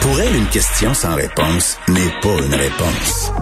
Pour 0.00 0.20
elle, 0.20 0.34
une 0.34 0.46
question 0.46 0.94
sans 0.94 1.14
réponse 1.14 1.78
n'est 1.88 2.10
pas 2.22 2.42
une 2.44 2.54
réponse. 2.54 3.32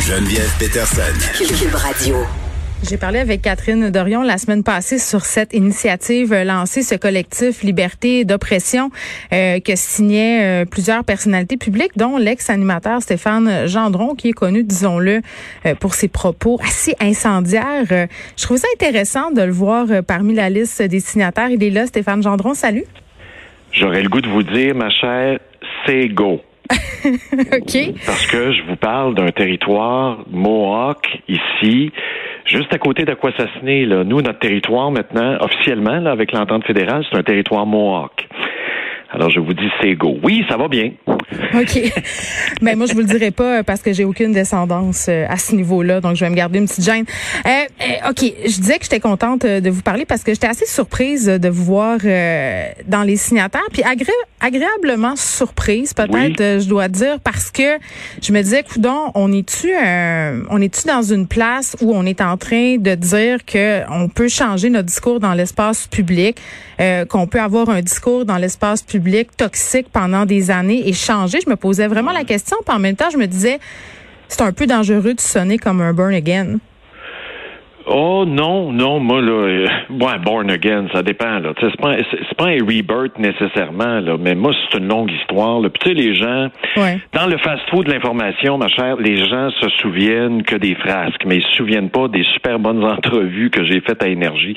Geneviève 0.00 0.52
Peterson. 0.58 1.02
Cube 1.38 1.74
Radio. 1.74 2.16
J'ai 2.82 2.98
parlé 2.98 3.18
avec 3.18 3.42
Catherine 3.42 3.90
Dorion 3.90 4.22
la 4.22 4.38
semaine 4.38 4.62
passée 4.62 4.98
sur 4.98 5.24
cette 5.24 5.54
initiative 5.54 6.32
lancée, 6.32 6.82
ce 6.82 6.94
collectif 6.94 7.62
Liberté 7.62 8.24
d'oppression 8.24 8.90
euh, 9.32 9.58
que 9.60 9.74
signaient 9.74 10.62
euh, 10.62 10.64
plusieurs 10.66 11.02
personnalités 11.02 11.56
publiques, 11.56 11.96
dont 11.96 12.18
l'ex-animateur 12.18 13.02
Stéphane 13.02 13.66
Gendron, 13.66 14.14
qui 14.14 14.28
est 14.28 14.34
connu, 14.34 14.62
disons-le, 14.62 15.22
euh, 15.64 15.74
pour 15.74 15.94
ses 15.94 16.08
propos 16.08 16.60
assez 16.62 16.94
incendiaires. 17.00 17.86
je 17.88 18.42
trouve 18.42 18.58
ça 18.58 18.68
intéressant 18.74 19.30
de 19.30 19.42
le 19.42 19.52
voir 19.52 19.86
parmi 20.06 20.34
la 20.34 20.50
liste 20.50 20.82
des 20.82 21.00
signataires. 21.00 21.50
Il 21.50 21.64
est 21.64 21.70
là, 21.70 21.86
Stéphane 21.86 22.22
Gendron. 22.22 22.54
Salut. 22.54 22.84
J'aurais 23.72 24.02
le 24.02 24.08
goût 24.08 24.20
de 24.20 24.28
vous 24.28 24.42
dire, 24.42 24.74
ma 24.74 24.90
chère, 24.90 25.38
c'est 25.84 26.08
go. 26.08 26.40
OK. 27.04 27.94
Parce 28.06 28.26
que 28.26 28.52
je 28.52 28.62
vous 28.62 28.76
parle 28.76 29.14
d'un 29.14 29.30
territoire 29.30 30.18
Mohawk 30.30 31.06
ici, 31.28 31.92
juste 32.44 32.72
à 32.72 32.78
côté 32.78 33.04
d'Aquassassiné. 33.04 33.86
Là. 33.86 34.04
Nous, 34.04 34.20
notre 34.20 34.38
territoire 34.38 34.90
maintenant, 34.90 35.36
officiellement, 35.40 35.98
là, 36.00 36.10
avec 36.10 36.32
l'entente 36.32 36.64
fédérale, 36.64 37.04
c'est 37.10 37.18
un 37.18 37.22
territoire 37.22 37.66
Mohawk. 37.66 38.26
Alors, 39.10 39.30
je 39.30 39.40
vous 39.40 39.54
dis, 39.54 39.70
c'est 39.80 39.94
go. 39.94 40.18
Oui, 40.22 40.44
ça 40.48 40.56
va 40.56 40.68
bien. 40.68 40.90
OK. 41.54 41.92
Mais 42.62 42.76
moi, 42.76 42.86
je 42.86 42.92
vous 42.92 43.00
le 43.00 43.06
dirai 43.06 43.30
pas 43.30 43.64
parce 43.64 43.82
que 43.82 43.92
j'ai 43.92 44.04
aucune 44.04 44.32
descendance 44.32 45.06
euh, 45.08 45.26
à 45.28 45.36
ce 45.36 45.54
niveau-là, 45.54 46.00
donc 46.00 46.14
je 46.14 46.24
vais 46.24 46.30
me 46.30 46.36
garder 46.36 46.58
une 46.58 46.68
petite 46.68 46.84
gêne. 46.84 47.04
Euh, 47.46 47.50
euh 47.80 48.10
OK, 48.10 48.20
je 48.22 48.60
disais 48.60 48.78
que 48.78 48.84
j'étais 48.84 49.00
contente 49.00 49.44
euh, 49.44 49.60
de 49.60 49.68
vous 49.68 49.82
parler 49.82 50.04
parce 50.04 50.22
que 50.22 50.32
j'étais 50.32 50.46
assez 50.46 50.66
surprise 50.66 51.26
de 51.26 51.48
vous 51.48 51.64
voir 51.64 51.98
dans 52.86 53.02
les 53.02 53.16
signataires, 53.16 53.66
puis 53.72 53.82
agréablement 54.40 55.16
surprise, 55.16 55.94
peut-être, 55.94 56.60
je 56.60 56.68
dois 56.68 56.88
dire, 56.88 57.18
parce 57.20 57.50
que 57.50 57.78
je 58.22 58.32
me 58.32 58.42
disais, 58.42 58.62
coudon, 58.62 59.10
on 59.14 59.32
est-tu 59.32 59.70
on 60.50 60.60
est-tu 60.60 60.86
dans 60.86 61.02
une 61.02 61.26
place 61.26 61.76
où 61.80 61.92
on 61.94 62.04
est 62.06 62.20
en 62.20 62.36
train 62.36 62.76
de 62.76 62.94
dire 62.94 63.44
que 63.44 63.82
on 63.90 64.08
peut 64.08 64.28
changer 64.28 64.70
notre 64.70 64.86
discours 64.86 65.20
dans 65.20 65.34
l'espace 65.34 65.86
public, 65.86 66.38
qu'on 67.08 67.26
peut 67.26 67.40
avoir 67.40 67.68
un 67.70 67.80
discours 67.80 68.24
dans 68.24 68.36
l'espace 68.36 68.82
public 68.82 69.36
toxique 69.36 69.88
pendant 69.92 70.26
des 70.26 70.50
années 70.50 70.88
et 70.88 70.92
changer 70.92 71.15
je 71.26 71.48
me 71.48 71.56
posais 71.56 71.86
vraiment 71.86 72.12
la 72.12 72.24
question, 72.24 72.56
puis 72.64 72.74
en 72.74 72.78
même 72.78 72.96
temps, 72.96 73.10
je 73.10 73.16
me 73.16 73.26
disais, 73.26 73.58
c'est 74.28 74.42
un 74.42 74.52
peu 74.52 74.66
dangereux 74.66 75.14
de 75.14 75.20
sonner 75.20 75.58
comme 75.58 75.80
un 75.80 75.92
burn 75.92 76.14
again. 76.14 76.58
Oh 77.88 78.24
non, 78.26 78.72
non, 78.72 78.98
moi 78.98 79.20
là, 79.20 79.32
euh, 79.32 79.68
born 80.24 80.50
again, 80.50 80.86
ça 80.92 81.02
dépend 81.02 81.38
là. 81.38 81.52
C'est 81.60 81.76
pas, 81.76 81.96
c'est 82.10 82.36
pas 82.36 82.46
un 82.46 82.58
rebirth 82.58 83.16
nécessairement 83.18 84.00
là, 84.00 84.16
mais 84.18 84.34
moi 84.34 84.52
c'est 84.54 84.78
une 84.78 84.88
longue 84.88 85.10
histoire. 85.12 85.60
Là. 85.60 85.68
Puis 85.70 85.80
tu 85.80 85.88
sais 85.90 85.94
les 85.94 86.14
gens, 86.16 86.48
dans 87.12 87.26
le 87.26 87.38
fast-food 87.38 87.86
de 87.86 87.92
l'information, 87.92 88.58
ma 88.58 88.68
chère, 88.68 88.96
les 88.96 89.28
gens 89.28 89.50
se 89.50 89.68
souviennent 89.80 90.42
que 90.42 90.56
des 90.56 90.74
frasques, 90.74 91.24
mais 91.26 91.36
ils 91.36 91.44
se 91.44 91.52
souviennent 91.52 91.90
pas 91.90 92.08
des 92.08 92.24
super 92.34 92.58
bonnes 92.58 92.84
entrevues 92.84 93.50
que 93.50 93.64
j'ai 93.64 93.80
faites 93.80 94.02
à 94.02 94.08
Énergie. 94.08 94.56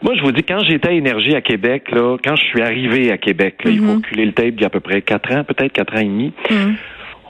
Moi 0.00 0.14
je 0.16 0.22
vous 0.22 0.32
dis 0.32 0.42
quand 0.42 0.60
j'étais 0.60 0.88
à 0.88 0.92
Énergie 0.92 1.34
à 1.34 1.42
Québec 1.42 1.90
là, 1.90 2.16
quand 2.24 2.36
je 2.36 2.44
suis 2.44 2.62
arrivé 2.62 3.12
à 3.12 3.18
Québec, 3.18 3.56
il 3.66 3.80
faut 3.80 3.84
mm-hmm. 3.84 3.96
reculer 3.96 4.24
le 4.24 4.32
tape 4.32 4.54
il 4.56 4.60
y 4.60 4.64
a 4.64 4.68
à 4.68 4.70
peu 4.70 4.80
près 4.80 5.02
quatre 5.02 5.30
ans, 5.32 5.44
peut-être 5.44 5.72
quatre 5.72 5.94
ans 5.94 6.00
et 6.00 6.04
demi. 6.04 6.32
Mm. 6.50 6.72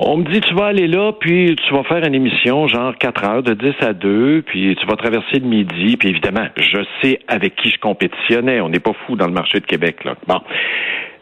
On 0.04 0.16
me 0.16 0.24
dit, 0.24 0.40
tu 0.40 0.52
vas 0.54 0.66
aller 0.66 0.88
là, 0.88 1.12
puis 1.12 1.54
tu 1.54 1.72
vas 1.72 1.84
faire 1.84 2.04
une 2.04 2.14
émission, 2.14 2.66
genre 2.66 2.96
4 2.98 3.24
heures, 3.24 3.42
de 3.44 3.54
10 3.54 3.74
à 3.82 3.92
2, 3.92 4.42
puis 4.44 4.74
tu 4.74 4.86
vas 4.86 4.96
traverser 4.96 5.38
le 5.38 5.46
midi, 5.46 5.96
puis 5.96 6.08
évidemment, 6.08 6.48
je 6.56 6.80
sais 7.00 7.20
avec 7.28 7.54
qui 7.54 7.70
je 7.70 7.78
compétitionnais. 7.78 8.60
On 8.60 8.68
n'est 8.68 8.80
pas 8.80 8.94
fou 9.06 9.14
dans 9.14 9.26
le 9.26 9.32
marché 9.32 9.60
de 9.60 9.66
Québec, 9.66 10.02
là. 10.04 10.16
Bon. 10.26 10.40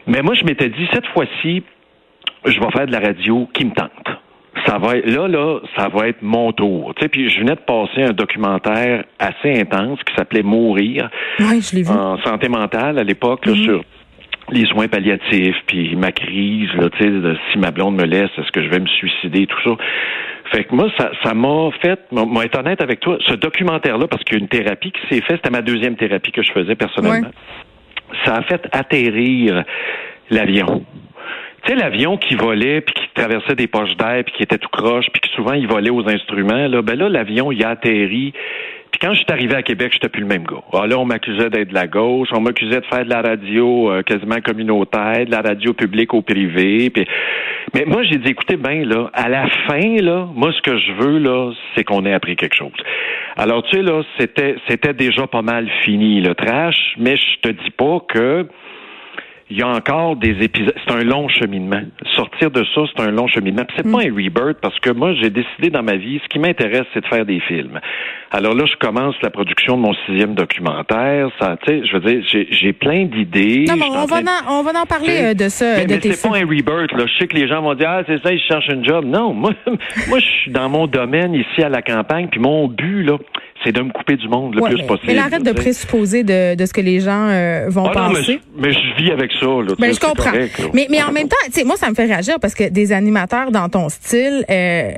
Mais 0.07 0.23
moi, 0.23 0.33
je 0.33 0.43
m'étais 0.45 0.69
dit, 0.69 0.87
cette 0.91 1.05
fois-ci, 1.07 1.61
je 2.45 2.59
vais 2.59 2.71
faire 2.71 2.87
de 2.87 2.91
la 2.91 2.99
radio 2.99 3.47
qui 3.53 3.65
me 3.65 3.71
tente. 3.71 3.89
Ça 4.65 4.79
va 4.79 4.97
être, 4.97 5.05
là, 5.05 5.27
là, 5.27 5.59
ça 5.77 5.87
va 5.87 6.07
être 6.07 6.23
mon 6.23 6.51
tour. 6.51 6.93
Tu 6.95 7.03
sais, 7.03 7.09
puis 7.09 7.29
je 7.29 7.39
venais 7.39 7.55
de 7.55 7.61
passer 7.61 8.01
un 8.01 8.13
documentaire 8.13 9.05
assez 9.19 9.59
intense 9.59 9.99
qui 10.03 10.13
s'appelait 10.15 10.43
Mourir. 10.43 11.09
Oui, 11.39 11.61
je 11.61 11.75
l'ai 11.75 11.83
vu. 11.83 11.89
En 11.89 12.17
santé 12.23 12.49
mentale 12.49 12.97
à 12.97 13.03
l'époque, 13.03 13.45
mm-hmm. 13.45 13.63
sur 13.63 13.83
les 14.51 14.65
soins 14.65 14.87
palliatifs, 14.87 15.55
puis 15.65 15.95
ma 15.95 16.11
crise, 16.11 16.69
là, 16.73 16.89
tu 16.89 17.03
sais, 17.03 17.37
si 17.51 17.57
ma 17.57 17.71
blonde 17.71 17.95
me 17.95 18.05
laisse, 18.05 18.29
est-ce 18.37 18.51
que 18.51 18.61
je 18.61 18.69
vais 18.69 18.79
me 18.79 18.87
suicider, 18.87 19.47
tout 19.47 19.61
ça. 19.63 19.83
Fait 20.51 20.65
que 20.65 20.75
moi, 20.75 20.89
ça, 20.97 21.11
ça 21.23 21.33
m'a 21.33 21.69
fait, 21.81 21.99
moi, 22.11 22.45
être 22.45 22.59
honnête 22.59 22.81
avec 22.81 22.99
toi, 22.99 23.17
ce 23.25 23.33
documentaire-là, 23.33 24.07
parce 24.07 24.23
qu'il 24.23 24.37
y 24.37 24.39
a 24.39 24.41
une 24.41 24.49
thérapie 24.49 24.91
qui 24.91 25.01
s'est 25.09 25.21
faite, 25.21 25.37
c'était 25.37 25.49
ma 25.49 25.61
deuxième 25.61 25.95
thérapie 25.95 26.31
que 26.31 26.43
je 26.43 26.51
faisais 26.51 26.75
personnellement. 26.75 27.31
Ça 28.25 28.35
a 28.35 28.41
fait 28.43 28.67
atterrir 28.73 29.63
l'avion. 30.29 30.83
Tu 31.63 31.71
sais, 31.71 31.77
l'avion 31.77 32.17
qui 32.17 32.35
volait, 32.35 32.81
puis 32.81 32.93
qui 32.93 33.07
traversait 33.13 33.55
des 33.55 33.67
poches 33.67 33.95
d'air, 33.95 34.23
puis 34.25 34.33
qui 34.35 34.43
était 34.43 34.57
tout 34.57 34.69
croche, 34.69 35.05
puis 35.13 35.21
qui 35.21 35.29
souvent 35.35 35.53
il 35.53 35.67
volait 35.67 35.91
aux 35.91 36.07
instruments, 36.09 36.67
là, 36.67 36.81
ben 36.81 36.97
là, 36.97 37.07
l'avion, 37.07 37.51
il 37.51 37.63
a 37.63 37.69
atterri, 37.69 38.33
puis 38.91 38.99
quand 38.99 39.13
je 39.13 39.19
suis 39.19 39.31
arrivé 39.31 39.55
à 39.55 39.63
Québec, 39.63 39.91
j'étais 39.93 40.09
plus 40.09 40.21
le 40.21 40.27
même 40.27 40.43
gars. 40.43 40.61
Ah, 40.73 40.85
là, 40.85 40.97
on 40.99 41.05
m'accusait 41.05 41.49
d'être 41.49 41.69
de 41.69 41.73
la 41.73 41.87
gauche, 41.87 42.27
on 42.33 42.41
m'accusait 42.41 42.81
de 42.81 42.85
faire 42.85 43.05
de 43.05 43.09
la 43.09 43.21
radio 43.21 43.91
euh, 43.91 44.03
quasiment 44.03 44.41
communautaire, 44.41 45.25
de 45.25 45.31
la 45.31 45.41
radio 45.41 45.73
publique 45.73 46.13
au 46.13 46.21
privé. 46.21 46.89
Puis... 46.89 47.05
Mais 47.73 47.85
moi, 47.85 48.03
j'ai 48.03 48.17
dit, 48.17 48.31
écoutez 48.31 48.57
bien, 48.57 48.83
là, 48.83 49.09
à 49.13 49.29
la 49.29 49.47
fin, 49.67 49.95
là, 50.01 50.27
moi, 50.35 50.51
ce 50.51 50.61
que 50.61 50.77
je 50.77 50.91
veux, 50.93 51.19
là, 51.19 51.53
c'est 51.75 51.85
qu'on 51.85 52.05
ait 52.05 52.13
appris 52.13 52.35
quelque 52.35 52.55
chose. 52.55 52.71
Alors, 53.37 53.63
tu 53.63 53.77
sais, 53.77 53.81
là, 53.81 54.03
c'était, 54.19 54.55
c'était 54.67 54.93
déjà 54.93 55.25
pas 55.25 55.41
mal 55.41 55.69
fini, 55.83 56.19
le 56.19 56.35
trash, 56.35 56.95
mais 56.97 57.15
je 57.15 57.49
te 57.49 57.49
dis 57.49 57.71
pas 57.71 57.99
que 58.09 58.47
il 59.51 59.57
y 59.57 59.61
a 59.61 59.67
encore 59.67 60.15
des 60.15 60.41
épisodes. 60.41 60.73
C'est 60.87 60.93
un 60.93 61.03
long 61.03 61.27
cheminement. 61.27 61.81
Sortir 62.15 62.51
de 62.51 62.63
ça, 62.73 62.81
c'est 62.95 63.03
un 63.03 63.11
long 63.11 63.27
cheminement. 63.27 63.63
C'est 63.75 63.83
pas 63.83 63.89
mm. 63.89 64.07
un 64.07 64.15
rebirth 64.15 64.57
parce 64.61 64.79
que 64.79 64.91
moi, 64.91 65.13
j'ai 65.13 65.29
décidé 65.29 65.69
dans 65.69 65.83
ma 65.83 65.97
vie, 65.97 66.21
ce 66.23 66.29
qui 66.29 66.39
m'intéresse, 66.39 66.85
c'est 66.93 67.01
de 67.01 67.07
faire 67.07 67.25
des 67.25 67.41
films. 67.41 67.79
Alors 68.31 68.53
là, 68.55 68.63
je 68.65 68.75
commence 68.77 69.15
la 69.21 69.29
production 69.29 69.75
de 69.75 69.81
mon 69.81 69.93
sixième 70.05 70.35
documentaire. 70.35 71.29
Ça, 71.39 71.57
tu 71.63 71.69
sais, 71.69 71.85
je 71.85 71.97
veux 71.97 71.99
dire, 71.99 72.47
j'ai 72.49 72.73
plein 72.73 73.05
d'idées. 73.05 73.65
Non, 73.67 73.75
on 73.91 74.05
va, 74.05 74.19
en, 74.19 74.59
on 74.59 74.63
va 74.63 74.81
en 74.81 74.85
parler 74.85 75.21
euh, 75.21 75.33
de 75.33 75.49
ça. 75.49 75.65
Mais, 75.77 75.85
mais 75.87 75.99
c'est 75.99 76.29
pas 76.29 76.37
un 76.37 76.47
rebirth. 76.47 76.93
Là. 76.93 77.05
Je 77.07 77.19
sais 77.19 77.27
que 77.27 77.35
les 77.35 77.47
gens 77.47 77.61
vont 77.61 77.73
dire, 77.73 77.89
ah, 77.89 78.03
c'est 78.07 78.23
ça, 78.23 78.31
ils 78.31 78.41
cherchent 78.41 78.69
un 78.69 78.81
job. 78.83 79.03
Non, 79.05 79.33
moi, 79.33 79.51
moi, 80.07 80.19
je 80.19 80.25
suis 80.25 80.51
dans 80.51 80.69
mon 80.69 80.87
domaine 80.87 81.33
ici 81.33 81.61
à 81.61 81.67
la 81.67 81.81
campagne, 81.81 82.29
puis 82.31 82.39
mon 82.39 82.69
but 82.69 83.03
là, 83.03 83.17
c'est 83.63 83.71
de 83.71 83.81
me 83.81 83.91
couper 83.91 84.15
du 84.15 84.27
monde 84.27 84.55
le 84.55 84.61
plus 84.61 84.83
possible. 84.85 85.13
Mais 85.13 85.19
arrête 85.19 85.43
de 85.43 85.51
présupposer 85.51 86.23
de, 86.23 86.55
de, 86.55 86.65
ce 86.65 86.73
que 86.73 86.81
les 86.81 86.99
gens 86.99 87.27
euh, 87.29 87.65
vont 87.69 87.85
ah 87.85 88.09
penser. 88.09 88.39
mais, 88.57 88.71
je, 88.71 89.01
vis 89.01 89.11
avec 89.11 89.31
ça. 89.39 89.45
Là, 89.45 89.73
ben, 89.77 89.93
je 89.93 89.99
comprends. 89.99 90.31
mais, 90.73 90.87
mais 90.89 91.03
en 91.03 91.11
même 91.11 91.27
temps, 91.27 91.35
moi, 91.65 91.75
ça 91.77 91.89
me 91.89 91.95
fait 91.95 92.05
réagir 92.05 92.39
parce 92.41 92.55
que 92.55 92.69
des 92.69 92.91
animateurs 92.91 93.51
dans 93.51 93.69
ton 93.69 93.89
style, 93.89 94.45
euh, 94.49 94.91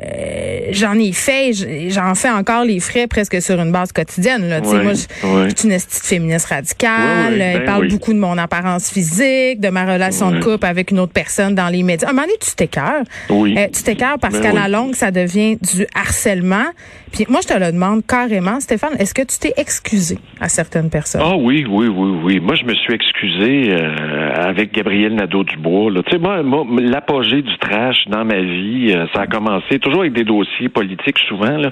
j'en 0.72 0.94
ai 0.94 1.12
fait, 1.12 1.52
j'en 1.90 2.16
fais 2.16 2.30
encore 2.30 2.64
les 2.64 2.80
frais 2.80 3.08
presque 3.08 3.42
sur 3.42 3.60
une 3.60 3.72
base 3.72 3.92
quotidienne. 3.92 4.48
Là. 4.48 4.62
moi, 4.62 4.94
je 4.94 5.56
suis 5.56 5.68
une 5.68 5.76
petite 5.76 6.06
féministe 6.06 6.48
radicale. 6.48 7.38
Ben 7.38 7.60
il 7.62 7.66
parle 7.66 7.88
beaucoup 7.88 8.14
de 8.14 8.20
mon 8.20 8.38
apparence 8.38 8.90
physique, 8.90 9.60
de 9.60 9.70
ma 9.70 9.86
relation 9.86 10.32
de 10.32 10.40
couple 10.40 10.66
avec 10.66 10.92
une 10.92 11.00
autre 11.00 11.14
personne 11.14 11.56
dans 11.56 11.68
les 11.68 11.84
médias. 11.84 12.08
À 12.08 12.12
un 12.12 12.14
moment 12.14 12.28
donné, 12.28 12.38
tu 12.40 12.56
t'écœures. 12.56 13.04
Oui. 13.30 13.56
Euh, 13.58 13.68
tu 13.74 13.84
t'écœures 13.84 14.18
parce 14.20 14.36
ben 14.36 14.42
qu'à 14.42 14.54
la 14.54 14.68
longue, 14.68 14.96
ça 14.96 15.12
devient 15.12 15.58
du 15.58 15.86
harcèlement. 15.96 16.66
Puis 17.14 17.28
moi, 17.30 17.42
je 17.44 17.48
te 17.48 17.60
le 17.60 17.72
demande 17.72 18.04
carrément, 18.06 18.60
Stéphane, 18.60 18.96
est-ce 18.98 19.14
que 19.14 19.22
tu 19.22 19.38
t'es 19.38 19.54
excusé 19.58 20.18
à 20.42 20.50
certaines 20.50 20.90
personnes? 20.90 21.22
Ah 21.24 21.36
oui, 21.38 21.64
oui, 21.70 21.88
oui, 21.88 22.20
oui. 22.24 22.40
Moi, 22.40 22.56
je 22.56 22.66
me 22.66 22.74
suis 22.74 22.92
excusé 22.92 23.72
euh, 23.72 24.34
avec 24.34 24.74
Gabriel 24.74 25.14
Nadeau-Dubois. 25.14 25.92
Tu 26.08 26.12
sais, 26.12 26.18
moi, 26.18 26.42
l'apogée 26.80 27.44
du 27.44 27.56
trash 27.60 28.08
dans 28.08 28.26
ma 28.26 28.42
vie, 28.42 28.92
euh, 28.92 29.06
ça 29.14 29.22
a 29.22 29.28
commencé 29.28 29.78
toujours 29.78 30.02
avec 30.02 30.14
des 30.14 30.24
dossiers 30.24 30.70
politiques 30.70 31.20
souvent. 31.28 31.56
Là. 31.56 31.70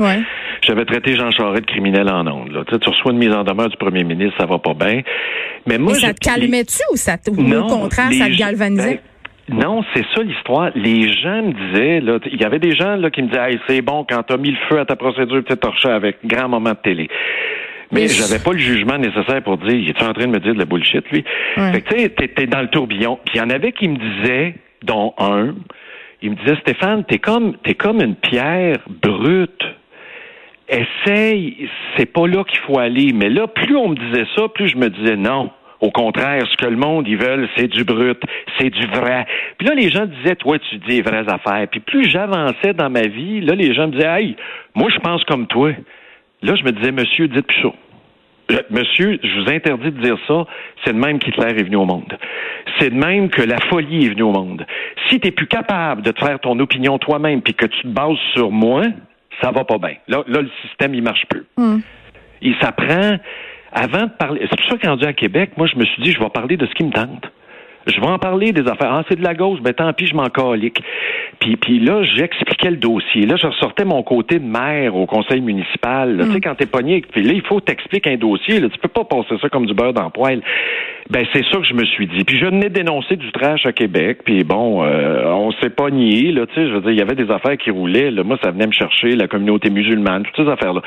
J'avais 0.61 0.85
traité 0.85 1.15
Jean 1.15 1.31
Charest 1.31 1.63
de 1.63 1.71
criminel 1.71 2.07
en 2.07 2.27
ondes. 2.27 2.51
Là. 2.51 2.63
Tu 2.65 2.89
reçois 2.89 3.11
une 3.11 3.17
mise 3.17 3.33
en 3.33 3.43
demeure 3.43 3.69
du 3.69 3.77
premier 3.77 4.03
ministre, 4.03 4.35
ça 4.39 4.45
va 4.45 4.59
pas 4.59 4.75
bien. 4.75 5.01
Mais 5.65 5.79
moi, 5.79 5.95
ça 5.95 6.13
te 6.13 6.19
calmait-tu 6.19 6.83
ou 6.93 6.97
ça 6.97 7.17
te, 7.17 7.31
au 7.31 7.67
contraire, 7.67 8.11
ça 8.13 8.27
te 8.27 8.37
galvanisait? 8.37 9.01
Ben, 9.03 9.10
non, 9.49 9.83
c'est 9.93 10.05
ça 10.15 10.23
l'histoire. 10.23 10.71
Les 10.75 11.11
gens 11.11 11.41
me 11.43 11.51
disaient, 11.51 11.99
là, 11.99 12.19
il 12.31 12.39
y 12.39 12.43
avait 12.43 12.59
des 12.59 12.75
gens 12.75 12.95
là, 12.95 13.09
qui 13.09 13.21
me 13.21 13.27
disaient, 13.27 13.51
hey, 13.51 13.59
c'est 13.67 13.81
bon 13.81 14.05
quand 14.07 14.23
t'as 14.23 14.37
mis 14.37 14.51
le 14.51 14.57
feu 14.69 14.79
à 14.79 14.85
ta 14.85 14.95
procédure 14.95 15.43
peut-être 15.43 15.61
torché 15.61 15.89
avec 15.89 16.17
grand 16.23 16.47
moment 16.47 16.71
de 16.71 16.77
télé. 16.83 17.09
Mais 17.91 18.07
j'avais 18.07 18.41
pas 18.41 18.53
le 18.53 18.59
jugement 18.59 18.97
nécessaire 18.97 19.41
pour 19.43 19.57
dire, 19.57 19.75
il 19.75 19.89
est 19.89 20.01
en 20.01 20.13
train 20.13 20.25
de 20.25 20.31
me 20.31 20.39
dire 20.39 20.53
de 20.53 20.59
la 20.59 20.65
bullshit, 20.65 21.09
lui? 21.11 21.25
Fait 21.55 21.81
que, 21.81 21.93
tu 21.93 22.01
sais, 22.01 22.09
t'es 22.09 22.47
dans 22.47 22.61
le 22.61 22.69
tourbillon. 22.69 23.19
Puis 23.25 23.35
il 23.35 23.37
y 23.39 23.41
en 23.41 23.49
avait 23.49 23.73
qui 23.73 23.89
me 23.89 23.97
disaient, 23.97 24.55
dont 24.83 25.13
un, 25.17 25.55
il 26.21 26.31
me 26.31 26.35
disait, 26.35 26.55
Stéphane, 26.61 27.03
t'es 27.03 27.19
comme, 27.19 27.57
t'es 27.63 27.73
comme 27.73 28.01
une 28.01 28.15
pierre 28.15 28.77
brute. 28.87 29.63
Essaye, 30.69 31.69
c'est 31.97 32.05
pas 32.05 32.27
là 32.27 32.45
qu'il 32.45 32.59
faut 32.59 32.79
aller. 32.79 33.11
Mais 33.13 33.29
là, 33.29 33.47
plus 33.47 33.75
on 33.75 33.89
me 33.89 33.95
disait 33.95 34.25
ça, 34.37 34.47
plus 34.47 34.69
je 34.69 34.77
me 34.77 34.89
disais, 34.89 35.17
non, 35.17 35.51
au 35.81 35.89
contraire, 35.89 36.43
ce 36.49 36.55
que 36.57 36.69
le 36.69 36.77
monde, 36.77 37.07
ils 37.07 37.17
veulent, 37.17 37.49
c'est 37.57 37.67
du 37.67 37.83
brut, 37.83 38.21
c'est 38.59 38.69
du 38.69 38.85
vrai. 38.87 39.25
Puis 39.57 39.67
là, 39.67 39.73
les 39.73 39.89
gens 39.89 40.05
disaient, 40.05 40.35
toi, 40.35 40.59
tu 40.59 40.77
dis 40.77 40.97
les 40.97 41.01
vraies 41.01 41.27
affaires. 41.27 41.67
Puis 41.69 41.79
plus 41.79 42.07
j'avançais 42.07 42.73
dans 42.73 42.89
ma 42.89 43.01
vie, 43.01 43.41
là, 43.41 43.55
les 43.55 43.73
gens 43.73 43.87
me 43.87 43.93
disaient, 43.93 44.21
hey, 44.21 44.35
moi, 44.75 44.89
je 44.93 44.99
pense 44.99 45.23
comme 45.23 45.47
toi. 45.47 45.71
Là, 46.43 46.55
je 46.55 46.63
me 46.63 46.71
disais, 46.71 46.91
monsieur, 46.91 47.27
dites 47.27 47.47
plus 47.47 47.61
ça. 47.63 48.61
monsieur, 48.69 49.19
je 49.23 49.41
vous 49.41 49.49
interdis 49.49 49.91
de 49.91 50.01
dire 50.01 50.17
ça. 50.27 50.45
C'est 50.85 50.93
de 50.93 50.99
même 50.99 51.17
qu'Hitler 51.17 51.49
est 51.59 51.63
venu 51.63 51.77
au 51.77 51.85
monde. 51.85 52.15
C'est 52.79 52.91
de 52.91 52.95
même 52.95 53.29
que 53.29 53.41
la 53.41 53.59
folie 53.69 54.05
est 54.05 54.09
venue 54.09 54.23
au 54.23 54.31
monde. 54.31 54.65
Si 55.09 55.19
tu 55.19 55.31
plus 55.31 55.47
capable 55.47 56.03
de 56.03 56.11
te 56.11 56.23
faire 56.23 56.39
ton 56.39 56.59
opinion 56.59 56.99
toi-même 56.99 57.41
puis 57.41 57.55
que 57.55 57.65
tu 57.65 57.81
te 57.81 57.87
bases 57.87 58.17
sur 58.33 58.51
moi, 58.51 58.83
ça 59.41 59.49
va 59.51 59.63
pas 59.63 59.79
bien. 59.79 59.95
Là, 60.07 60.23
là 60.27 60.41
le 60.41 60.51
système, 60.61 60.93
il 60.93 61.01
marche 61.01 61.25
plus. 61.27 61.45
Hmm. 61.57 61.79
Il 62.41 62.55
s'apprend 62.61 63.17
avant 63.71 64.03
de 64.03 64.11
parler. 64.11 64.41
C'est 64.49 64.59
pour 64.59 64.69
ça 64.69 64.77
qu'en 64.77 64.97
à 64.97 65.13
Québec, 65.13 65.51
moi, 65.57 65.67
je 65.67 65.77
me 65.77 65.85
suis 65.85 66.01
dit, 66.03 66.11
je 66.11 66.19
vais 66.19 66.29
parler 66.29 66.57
de 66.57 66.65
ce 66.65 66.73
qui 66.73 66.83
me 66.83 66.91
tente. 66.91 67.31
Je 67.87 67.99
vais 67.99 68.07
en 68.07 68.19
parler 68.19 68.51
des 68.51 68.67
affaires. 68.69 68.91
Ah, 68.91 69.03
c'est 69.09 69.17
de 69.17 69.23
la 69.23 69.33
gauche, 69.33 69.59
ben 69.59 69.73
tant 69.73 69.91
pis, 69.93 70.05
je 70.05 70.13
m'en 70.13 70.29
calique. 70.29 70.83
Puis, 71.39 71.55
puis 71.57 71.79
là, 71.79 72.03
j'expliquais 72.03 72.69
le 72.69 72.77
dossier. 72.77 73.25
Là, 73.25 73.37
je 73.37 73.47
ressortais 73.47 73.85
mon 73.85 74.03
côté 74.03 74.37
de 74.37 74.45
maire 74.45 74.95
au 74.95 75.07
conseil 75.07 75.41
municipal. 75.41 76.15
Tu 76.19 76.31
sais, 76.31 76.37
mm. 76.37 76.41
quand 76.41 76.55
t'es 76.55 76.67
pogné, 76.67 77.01
puis 77.01 77.23
là, 77.23 77.33
il 77.33 77.41
faut 77.41 77.59
t'expliquer 77.59 78.11
un 78.11 78.17
dossier. 78.17 78.59
Là. 78.59 78.69
Tu 78.69 78.77
peux 78.77 78.87
pas 78.87 79.03
passer 79.03 79.35
ça 79.41 79.49
comme 79.49 79.65
du 79.65 79.73
beurre 79.73 79.93
dans 79.93 80.03
le 80.03 80.09
poêle. 80.11 80.43
Ben, 81.09 81.25
c'est 81.33 81.43
ça 81.51 81.57
que 81.57 81.65
je 81.65 81.73
me 81.73 81.85
suis 81.85 82.07
dit. 82.07 82.23
Puis 82.23 82.37
je 82.37 82.45
venais 82.45 82.69
dénoncer 82.69 83.15
du 83.15 83.31
trash 83.31 83.65
à 83.65 83.73
Québec. 83.73 84.19
Puis 84.23 84.43
bon, 84.43 84.83
euh, 84.83 85.25
on 85.25 85.51
s'est 85.53 85.69
pas 85.69 85.89
nié, 85.89 86.31
là, 86.31 86.45
tu 86.47 86.55
sais, 86.55 86.67
je 86.67 86.73
veux 86.73 86.81
dire, 86.81 86.91
il 86.91 86.97
y 86.97 87.01
avait 87.01 87.15
des 87.15 87.29
affaires 87.31 87.57
qui 87.57 87.71
roulaient. 87.71 88.11
Là. 88.11 88.23
Moi, 88.23 88.37
ça 88.43 88.51
venait 88.51 88.67
me 88.67 88.71
chercher, 88.71 89.15
la 89.15 89.27
communauté 89.27 89.69
musulmane, 89.69 90.23
toutes 90.23 90.45
ces 90.45 90.51
affaires-là. 90.51 90.81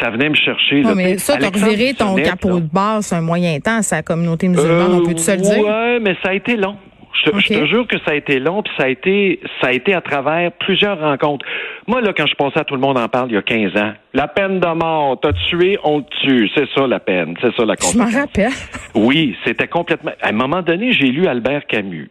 Ça 0.00 0.10
venait 0.10 0.30
me 0.30 0.34
chercher. 0.34 0.82
Non, 0.82 0.94
mais 0.94 1.18
ça, 1.18 1.36
t'as 1.36 1.50
reviré 1.50 1.94
ton 1.94 2.14
capot 2.16 2.60
de 2.60 2.68
base 2.72 3.12
un 3.12 3.20
moyen 3.20 3.58
temps 3.60 3.78
à 3.78 3.82
sa 3.82 4.02
communauté 4.02 4.48
musulmane, 4.48 4.92
on 4.92 5.04
peut 5.04 5.14
tout 5.14 5.18
se 5.18 5.32
le 5.32 5.42
dire? 5.42 5.64
Ouais, 5.64 6.00
mais 6.00 6.16
ça 6.22 6.30
a 6.30 6.34
été 6.34 6.56
long. 6.56 6.76
Je, 7.12 7.30
te 7.30 7.66
jure 7.66 7.86
que 7.86 7.98
ça 8.04 8.12
a 8.12 8.14
été 8.14 8.38
long, 8.38 8.62
puis 8.62 8.72
ça 8.76 8.84
a 8.84 8.88
été, 8.88 9.40
ça 9.60 9.68
a 9.68 9.72
été 9.72 9.94
à 9.94 10.00
travers 10.00 10.52
plusieurs 10.52 11.00
rencontres. 11.00 11.44
Moi, 11.86 12.00
là, 12.00 12.12
quand 12.16 12.26
je 12.26 12.34
pensais 12.34 12.60
à 12.60 12.64
tout 12.64 12.74
le 12.74 12.80
monde 12.80 12.98
en 12.98 13.08
parle 13.08 13.30
il 13.30 13.34
y 13.34 13.38
a 13.38 13.42
15 13.42 13.76
ans, 13.76 13.92
la 14.14 14.28
peine 14.28 14.60
de 14.60 14.66
mort, 14.74 15.18
t'as 15.20 15.32
tué, 15.48 15.78
on 15.82 16.02
te 16.02 16.14
tue. 16.20 16.50
C'est 16.54 16.68
ça 16.74 16.86
la 16.86 17.00
peine, 17.00 17.34
c'est 17.40 17.54
ça 17.56 17.64
la 17.64 17.74
Je 17.80 17.98
m'en 17.98 18.04
rappelle. 18.04 18.52
Oui, 18.94 19.36
c'était 19.44 19.66
complètement. 19.66 20.12
À 20.20 20.28
un 20.28 20.32
moment 20.32 20.62
donné, 20.62 20.92
j'ai 20.92 21.08
lu 21.08 21.26
Albert 21.26 21.66
Camus, 21.66 22.10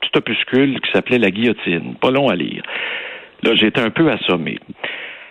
petit 0.00 0.18
opuscule 0.18 0.80
qui 0.80 0.90
s'appelait 0.92 1.18
La 1.18 1.30
guillotine, 1.30 1.94
pas 2.00 2.10
long 2.10 2.28
à 2.28 2.36
lire. 2.36 2.62
Là, 3.42 3.54
j'étais 3.54 3.80
un 3.80 3.90
peu 3.90 4.10
assommé. 4.10 4.58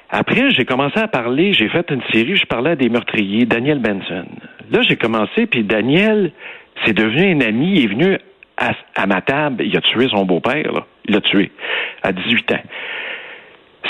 Après, 0.09 0.51
j'ai 0.51 0.65
commencé 0.65 0.99
à 0.99 1.07
parler, 1.07 1.53
j'ai 1.53 1.67
fait 1.69 1.89
une 1.89 2.03
série, 2.13 2.35
je 2.35 2.45
parlais 2.45 2.71
à 2.71 2.75
des 2.75 2.89
meurtriers, 2.89 3.45
Daniel 3.45 3.79
Benson. 3.79 4.25
Là, 4.71 4.81
j'ai 4.81 4.95
commencé, 4.95 5.45
puis 5.45 5.63
Daniel, 5.63 6.31
c'est 6.85 6.93
devenu 6.93 7.33
un 7.33 7.41
ami, 7.41 7.79
il 7.79 7.83
est 7.83 7.87
venu 7.87 8.17
à, 8.57 9.07
ma 9.07 9.21
table, 9.21 9.63
il 9.65 9.75
a 9.75 9.81
tué 9.81 10.07
son 10.09 10.25
beau-père, 10.25 10.71
Il 11.07 11.13
l'a 11.13 11.21
tué 11.21 11.51
à 12.03 12.11
18 12.11 12.51
ans. 12.53 12.63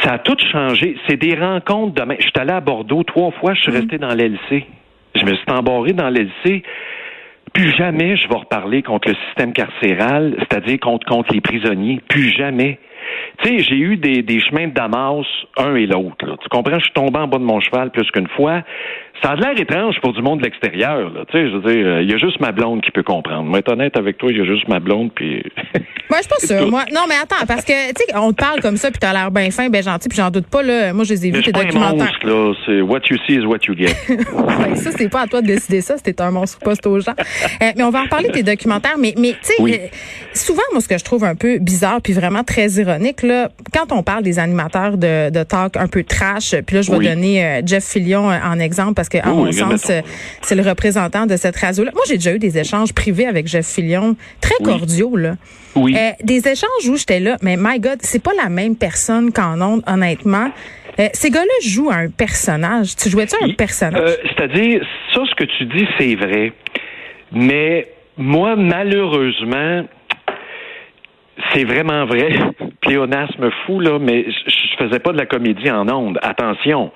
Ça 0.01 0.13
a 0.13 0.19
tout 0.19 0.37
changé. 0.51 0.97
C'est 1.07 1.17
des 1.17 1.35
rencontres 1.35 1.93
demain. 1.93 2.15
Je 2.19 2.23
suis 2.23 2.33
allé 2.35 2.51
à 2.51 2.61
Bordeaux 2.61 3.03
trois 3.03 3.31
fois, 3.31 3.53
je 3.53 3.61
suis 3.61 3.71
mm-hmm. 3.71 3.75
resté 3.75 3.97
dans 3.97 4.13
l'LC. 4.13 4.65
Je 5.15 5.25
me 5.25 5.33
suis 5.35 5.51
embarré 5.51 5.93
dans 5.93 6.09
l'LC. 6.09 6.63
Plus 7.53 7.71
jamais 7.77 8.17
je 8.17 8.27
vais 8.27 8.35
reparler 8.35 8.83
contre 8.83 9.07
le 9.07 9.15
système 9.27 9.53
carcéral, 9.53 10.35
c'est-à-dire 10.39 10.77
contre, 10.81 11.07
contre 11.07 11.33
les 11.33 11.39
prisonniers. 11.39 12.01
Plus 12.09 12.31
jamais. 12.35 12.79
Tu 13.41 13.47
sais, 13.47 13.59
j'ai 13.59 13.77
eu 13.77 13.97
des, 13.97 14.23
des 14.23 14.41
chemins 14.41 14.67
de 14.67 14.73
Damas, 14.73 15.25
un 15.57 15.75
et 15.75 15.85
l'autre. 15.85 16.37
Tu 16.41 16.49
comprends? 16.49 16.79
Je 16.79 16.83
suis 16.83 16.93
tombé 16.93 17.17
en 17.17 17.27
bas 17.27 17.37
de 17.37 17.43
mon 17.43 17.61
cheval 17.61 17.91
plus 17.91 18.09
qu'une 18.11 18.27
fois. 18.29 18.63
Ça 19.21 19.31
a 19.31 19.35
l'air 19.35 19.59
étrange 19.59 19.95
pour 20.01 20.13
du 20.13 20.21
monde 20.21 20.39
de 20.39 20.43
l'extérieur. 20.43 21.11
Tu 21.31 21.37
sais, 21.37 21.49
je 21.49 21.55
veux 21.57 21.73
dire, 21.73 22.01
il 22.01 22.09
y 22.09 22.13
a 22.13 22.17
juste 22.17 22.39
ma 22.39 22.51
blonde 22.51 22.81
qui 22.81 22.91
peut 22.91 23.03
comprendre. 23.03 23.43
Moi, 23.43 23.59
être 23.59 23.71
honnête 23.71 23.97
avec 23.97 24.17
toi, 24.17 24.29
il 24.31 24.37
y 24.37 24.41
a 24.41 24.45
juste 24.45 24.67
ma 24.67 24.79
blonde, 24.79 25.11
puis... 25.13 25.43
Moi, 26.09 26.19
je 26.19 26.27
suis 26.27 26.47
pas 26.47 26.59
sûre. 26.59 26.69
Moi, 26.69 26.83
non, 26.93 27.01
mais 27.09 27.15
attends, 27.15 27.45
parce 27.47 27.63
que, 27.63 27.89
tu 27.89 28.03
sais, 28.07 28.15
on 28.15 28.31
te 28.31 28.37
parle 28.41 28.61
comme 28.61 28.77
ça, 28.77 28.91
puis 28.91 28.99
t'as 28.99 29.11
l'air 29.11 29.31
bien 29.31 29.49
fin, 29.49 29.69
bien 29.69 29.81
gentil, 29.81 30.07
puis 30.07 30.17
j'en 30.17 30.29
doute 30.29 30.47
pas, 30.47 30.61
là. 30.61 30.93
Moi, 30.93 31.03
je 31.03 31.13
les 31.13 31.27
ai 31.27 31.31
vus, 31.31 31.41
tes 31.41 31.51
documentaires. 31.51 32.19
Là. 32.23 32.53
C'est 32.65 32.81
what 32.81 33.01
you 33.09 33.17
see 33.25 33.35
is 33.35 33.45
what 33.45 33.59
you 33.67 33.75
get. 33.75 33.95
ouais, 34.09 34.75
ça, 34.75 34.91
c'est 34.91 35.09
pas 35.09 35.21
à 35.21 35.27
toi 35.27 35.41
de 35.41 35.47
décider 35.47 35.81
ça. 35.81 35.95
C'était 35.97 36.21
un 36.21 36.31
monstre 36.31 36.59
poste 36.59 36.85
aux 36.85 36.99
gens. 36.99 37.15
Euh, 37.17 37.71
mais 37.75 37.83
on 37.83 37.89
va 37.89 38.01
en 38.01 38.07
parler 38.07 38.27
de 38.27 38.33
tes 38.33 38.43
documentaires. 38.43 38.97
Mais, 38.99 39.13
mais 39.17 39.31
tu 39.31 39.53
sais, 39.55 39.55
euh, 39.61 39.87
souvent, 40.33 40.61
moi, 40.71 40.81
ce 40.81 40.87
que 40.87 40.97
je 40.97 41.03
trouve 41.03 41.23
un 41.23 41.35
peu 41.35 41.57
bizarre, 41.57 42.01
puis 42.01 42.13
vraiment 42.13 42.43
très 42.43 42.67
ironique, 42.73 43.23
là, 43.23 43.49
quand 43.73 43.91
on 43.91 44.03
parle 44.03 44.23
des 44.23 44.37
animateurs 44.37 44.97
de, 44.97 45.31
de 45.31 45.43
talk 45.43 45.75
un 45.77 45.87
peu 45.87 46.03
trash, 46.03 46.55
puis 46.67 46.75
là, 46.75 46.81
je 46.81 46.91
vais 46.91 47.09
donner 47.09 47.43
euh, 47.43 47.61
Jeff 47.65 47.83
Fillion 47.83 48.27
en 48.27 48.59
exemple, 48.59 48.93
parce 49.07 49.23
que, 49.23 49.29
en 49.29 49.35
mon 49.35 49.51
sens, 49.51 49.91
c'est 50.41 50.55
le 50.55 50.61
représentant 50.61 51.25
de 51.25 51.35
cette 51.37 51.55
radio-là. 51.57 51.91
Moi, 51.93 52.03
j'ai 52.07 52.15
déjà 52.15 52.33
eu 52.33 52.39
des 52.39 52.57
échanges 52.57 52.93
privés 52.93 53.27
avec 53.27 53.47
Jeff 53.47 53.65
Fillion, 53.65 54.15
très 54.41 54.63
cordiaux, 54.63 55.15
là. 55.15 55.35
Oui. 55.75 55.95
des 56.23 56.47
échanges 56.47 56.87
où 56.89 56.95
j'étais 56.95 57.19
là, 57.19 57.37
mais 57.41 57.57
my 57.59 57.79
God, 57.79 57.97
c'est 57.99 58.23
pas 58.23 58.31
la 58.41 58.49
même 58.49 58.77
personne 58.77 59.33
qu'en 59.33 59.59
ondes, 59.59 59.83
honnêtement. 59.87 60.49
Euh, 60.99 61.09
ces 61.13 61.29
gars-là 61.29 61.53
jouent 61.61 61.91
un 61.91 62.09
personnage. 62.09 62.95
Tu 62.95 63.09
jouais-tu 63.09 63.35
un 63.43 63.53
personnage? 63.53 64.01
Euh, 64.01 64.15
c'est-à-dire, 64.29 64.81
ça, 65.13 65.21
ce 65.29 65.35
que 65.35 65.43
tu 65.43 65.65
dis, 65.65 65.85
c'est 65.97 66.15
vrai. 66.15 66.53
Mais 67.33 67.87
moi, 68.17 68.55
malheureusement, 68.55 69.85
c'est 71.53 71.65
vraiment 71.65 72.05
vrai. 72.05 72.29
Pléonasme 72.81 73.49
fou, 73.65 73.79
là, 73.81 73.99
mais 73.99 74.25
je 74.29 74.85
faisais 74.85 74.99
pas 74.99 75.11
de 75.11 75.17
la 75.17 75.25
comédie 75.25 75.69
en 75.69 75.89
ondes. 75.89 76.19
Attention 76.21 76.91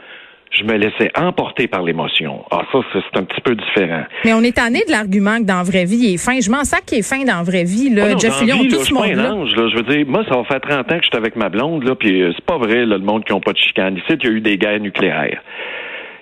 je 0.52 0.64
me 0.64 0.78
laissais 0.78 1.12
emporter 1.16 1.68
par 1.68 1.84
l'émotion. 1.84 2.44
Ah, 2.52 2.64
ça, 2.72 2.80
c'est 2.92 3.20
un 3.20 3.24
petit 3.24 3.42
peu 3.42 3.56
différent. 3.56 4.04
Mais 4.26 4.34
on 4.34 4.42
est 4.42 4.56
tanné 4.56 4.84
de 4.86 4.92
l'argument 4.92 5.38
que 5.38 5.44
dans 5.44 5.58
la 5.58 5.64
vraie 5.64 5.86
vie, 5.86 5.98
il 5.98 6.14
est 6.16 6.18
fin. 6.18 6.40
Je 6.40 6.50
m'en 6.50 6.64
sers 6.64 6.84
qu'il 6.84 7.00
est 7.00 7.08
fin 7.08 7.24
dans 7.24 7.38
la 7.38 7.44
vraie 7.44 7.64
vie. 7.64 7.90
Là. 7.90 8.08
Ah 8.12 8.18
Jeff 8.18 8.40
Fillion, 8.40 8.58
tout 8.64 8.84
ce 8.84 8.94
monde-là. 8.94 9.36
Je 9.46 9.76
veux 9.76 9.84
dire, 9.84 10.06
moi, 10.08 10.24
ça 10.28 10.36
va 10.36 10.44
faire 10.46 10.62
30 10.62 10.92
ans 10.92 10.98
que 10.98 11.04
je 11.04 11.10
suis 11.10 11.18
avec 11.18 11.36
ma 11.36 11.50
blonde, 11.50 11.84
là, 11.84 11.96
puis 11.96 12.22
euh, 12.22 12.32
c'est 12.36 12.46
pas 12.46 12.58
vrai, 12.58 12.86
là, 12.86 12.98
le 12.98 13.04
monde 13.04 13.24
qui 13.26 13.34
n'a 13.34 13.40
pas 13.40 13.54
de 13.54 13.58
chicane. 13.58 13.98
Ici, 13.98 14.06
il 14.10 14.24
y 14.24 14.28
a 14.28 14.32
eu 14.32 14.42
des 14.42 14.58
guerres 14.58 14.80
nucléaires. 14.80 15.42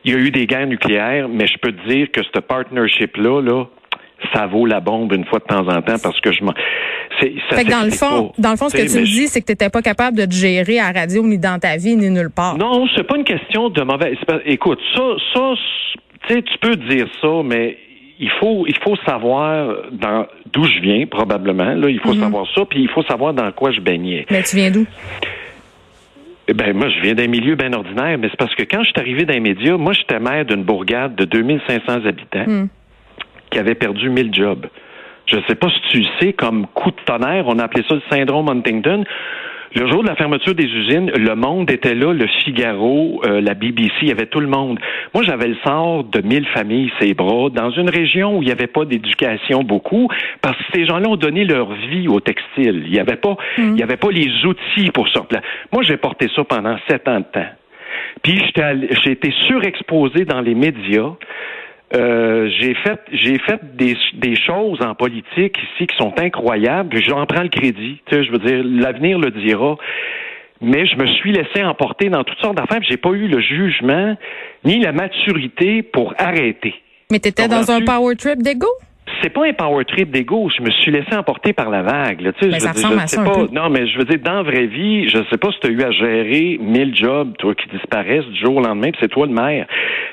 Il 0.03 0.13
y 0.13 0.15
a 0.15 0.19
eu 0.19 0.31
des 0.31 0.45
guerres 0.45 0.68
nucléaires, 0.68 1.27
mais 1.30 1.47
je 1.47 1.57
peux 1.57 1.71
te 1.71 1.88
dire 1.88 2.07
que 2.12 2.21
ce 2.23 2.39
partnership-là, 2.39 3.41
là, 3.41 3.65
ça 4.34 4.48
vaut 4.48 4.66
la 4.66 4.80
bombe 4.80 5.14
une 5.14 5.25
fois 5.25 5.40
de 5.40 5.46
temps 5.46 5.68
en 5.68 5.81
temps 5.81 5.98
parce 6.02 6.19
que 6.22 6.31
je 6.31 6.44
m'en. 6.44 6.54
Fait 7.19 7.64
que 7.64 7.72
dans 7.72 7.84
le 7.84 7.92
fond, 7.92 8.31
dans 8.38 8.52
le 8.52 8.58
fond, 8.58 8.69
ce 8.69 8.75
que 8.75 8.92
tu 8.92 9.00
me 9.00 9.06
dis, 9.06 9.28
c'est 9.28 9.42
que 9.42 9.46
tu 9.46 9.52
n'étais 9.54 9.69
pas 9.69 9.81
capable 9.81 10.18
de 10.18 10.25
te 10.25 10.34
gérer 10.34 10.80
à 10.80 10.92
radio 10.92 11.24
ni 11.24 11.38
dans 11.38 11.60
ta 11.60 11.78
vie 11.78 11.96
ni 11.96 12.10
nulle 12.10 12.30
part. 12.30 12.58
Non, 12.58 12.88
c'est 12.96 13.04
pas 13.04 13.18
une 13.18 13.24
question 13.24 13.69
de 13.69 13.81
mauvais. 13.81 14.18
Écoute, 14.46 14.80
ça, 14.96 15.04
ça, 15.34 15.54
tu 16.28 16.44
tu 16.44 16.58
peux 16.60 16.75
dire 16.75 17.08
ça, 17.22 17.42
mais 17.44 17.78
il 18.19 18.30
faut, 18.40 18.66
il 18.68 18.78
faut 18.78 18.96
savoir 19.06 19.75
d'où 19.92 20.64
je 20.64 20.80
viens 20.81 21.06
probablement. 21.06 21.74
Là, 21.74 21.90
il 21.90 22.00
faut 22.00 22.14
mhm. 22.14 22.22
savoir 22.22 22.46
ça, 22.54 22.66
puis 22.66 22.81
il 22.81 22.90
faut 22.90 23.04
savoir 23.04 23.34
dans 23.34 23.52
quoi 23.52 23.72
je 23.72 23.80
baignais. 23.80 24.25
Mais 24.30 24.44
tu 24.44 24.56
viens 24.56 24.72
d'où? 24.72 24.86
Eh 26.50 26.54
ben 26.54 26.75
moi, 26.75 26.90
je 26.90 27.02
viens 27.02 27.14
d'un 27.14 27.28
milieu 27.28 27.56
bien 27.56 27.74
ordinaire, 27.74 28.18
mais 28.18 28.30
c'est 28.30 28.38
parce 28.38 28.56
que 28.56 28.64
quand 28.64 28.81
je 28.84 28.90
suis 28.90 29.00
arrivé 29.00 29.25
dans 29.25 29.34
les 29.34 29.42
médias, 29.42 29.75
moi, 29.75 29.94
j'étais 29.94 30.19
maire 30.19 30.46
d'une 30.46 30.64
bourgade 30.64 31.16
de 31.16 31.25
2500 31.25 32.06
habitants. 32.06 32.46
Hmm 32.48 32.68
qui 33.49 33.59
avait 33.59 33.75
perdu 33.75 34.09
1000 34.09 34.33
jobs. 34.33 34.67
Je 35.25 35.38
ne 35.38 35.41
sais 35.47 35.55
pas 35.55 35.69
si 35.69 35.81
tu 35.91 36.03
sais, 36.19 36.33
comme 36.33 36.67
coup 36.67 36.91
de 36.91 37.01
tonnerre, 37.05 37.45
on 37.47 37.59
a 37.59 37.63
appelé 37.63 37.83
ça 37.88 37.95
le 37.95 38.01
syndrome 38.09 38.49
Huntington. 38.49 39.04
Le 39.75 39.85
jour 39.87 40.01
de 40.01 40.07
la 40.07 40.16
fermeture 40.16 40.56
des 40.56 40.63
usines, 40.63 41.11
le 41.11 41.35
monde 41.35 41.69
était 41.69 41.94
là, 41.94 42.13
le 42.13 42.25
Figaro, 42.25 43.21
euh, 43.25 43.42
la 43.42 43.54
BBC, 43.54 43.94
il 44.01 44.07
y 44.07 44.11
avait 44.11 44.25
tout 44.25 44.39
le 44.39 44.47
monde. 44.47 44.80
Moi, 45.13 45.23
j'avais 45.23 45.47
le 45.47 45.57
sort 45.66 46.06
de 46.06 46.21
mille 46.21 46.47
familles, 46.47 46.92
ces 46.99 47.13
bras, 47.13 47.49
dans 47.49 47.69
une 47.71 47.89
région 47.89 48.37
où 48.37 48.42
il 48.42 48.45
n'y 48.45 48.51
avait 48.51 48.68
pas 48.68 48.85
d'éducation 48.85 49.63
beaucoup, 49.63 50.07
parce 50.42 50.57
que 50.57 50.63
ces 50.73 50.85
gens-là 50.85 51.09
ont 51.09 51.18
donné 51.18 51.44
leur 51.44 51.73
vie 51.73 52.07
au 52.07 52.21
textile. 52.21 52.83
Il 52.85 52.92
n'y 52.92 52.99
avait 52.99 53.18
pas, 53.18 53.35
mm. 53.57 53.73
il 53.73 53.80
y 53.80 53.83
avait 53.83 53.97
pas 53.97 54.09
les 54.09 54.45
outils 54.45 54.89
pour 54.92 55.06
replacer. 55.07 55.45
Moi, 55.73 55.83
j'ai 55.83 55.97
porté 55.97 56.27
ça 56.33 56.45
pendant 56.45 56.77
sept 56.89 57.07
ans 57.09 57.19
de 57.19 57.25
temps. 57.25 57.49
Puis 58.23 58.42
j'ai 58.56 59.11
été 59.11 59.33
surexposé 59.47 60.25
dans 60.25 60.42
les 60.42 60.56
médias. 60.56 61.11
Euh, 61.95 62.49
j'ai 62.59 62.73
fait 62.75 62.99
j'ai 63.13 63.39
fait 63.39 63.61
des, 63.75 63.95
des 64.15 64.35
choses 64.35 64.81
en 64.81 64.94
politique 64.94 65.57
ici 65.57 65.87
qui 65.87 65.95
sont 65.95 66.13
incroyables. 66.17 67.01
J'en 67.01 67.25
prends 67.25 67.44
le 67.44 67.49
crédit. 67.49 68.01
Tu 68.06 68.15
sais, 68.15 68.23
je 68.25 68.31
veux 68.31 68.39
dire, 68.39 68.61
l'avenir 68.63 69.19
le 69.19 69.31
dira. 69.31 69.77
Mais 70.59 70.85
je 70.87 70.97
me 70.97 71.06
suis 71.07 71.31
laissé 71.31 71.63
emporter 71.63 72.09
dans 72.09 72.23
toutes 72.23 72.39
sortes 72.39 72.57
d'affaires. 72.57 72.81
J'ai 72.81 72.97
pas 72.97 73.11
eu 73.11 73.27
le 73.27 73.39
jugement 73.39 74.17
ni 74.65 74.79
la 74.79 74.91
maturité 74.91 75.83
pour 75.83 76.13
arrêter. 76.17 76.73
Mais 77.11 77.19
tu 77.19 77.29
étais 77.29 77.47
dans 77.47 77.71
un 77.71 77.81
power 77.81 78.15
trip 78.15 78.41
d'ego? 78.41 78.67
C'est 79.21 79.30
pas 79.30 79.45
un 79.45 79.54
power 79.54 79.85
trip 79.85 80.11
d'ego. 80.11 80.49
Je 80.56 80.61
me 80.61 80.69
suis 80.69 80.92
laissé 80.92 81.16
emporter 81.16 81.54
par 81.54 81.69
la 81.69 81.81
vague. 81.81 82.21
Là. 82.21 82.33
Tu 82.33 82.40
sais, 82.40 82.59
je 82.59 82.66
veux 82.66 82.73
dire, 82.73 83.09
sais 83.09 83.18
pas. 83.18 83.45
Non, 83.52 83.69
mais 83.69 83.87
je 83.87 83.97
veux 83.97 84.06
dire, 84.06 84.19
dans 84.23 84.33
la 84.33 84.44
vraie 84.44 84.68
vie, 84.68 85.07
je 85.09 85.18
sais 85.30 85.37
pas 85.37 85.52
si 85.52 85.59
tu 85.59 85.68
as 85.68 85.69
eu 85.71 85.83
à 85.83 85.92
gérer 85.92 86.57
1000 86.61 86.95
jobs, 86.95 87.35
toi, 87.37 87.56
qui 87.56 87.68
disparaissent 87.69 88.26
du 88.26 88.40
jour 88.40 88.57
au 88.57 88.61
lendemain, 88.61 88.92
puis 88.92 88.99
c'est 89.02 89.09
toi 89.09 89.26
le 89.26 89.33
maire. 89.33 89.68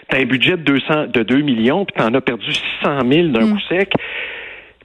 Tu 0.09 0.17
as 0.17 0.21
un 0.21 0.25
budget 0.25 0.53
de 0.53 0.63
200, 0.63 1.07
de 1.13 1.23
2 1.23 1.41
millions, 1.41 1.85
puis 1.85 1.95
tu 1.97 2.03
en 2.03 2.15
as 2.15 2.21
perdu 2.21 2.53
600 2.53 2.99
000 3.11 3.29
d'un 3.29 3.47
mm. 3.47 3.53
coup 3.53 3.61
sec. 3.69 3.93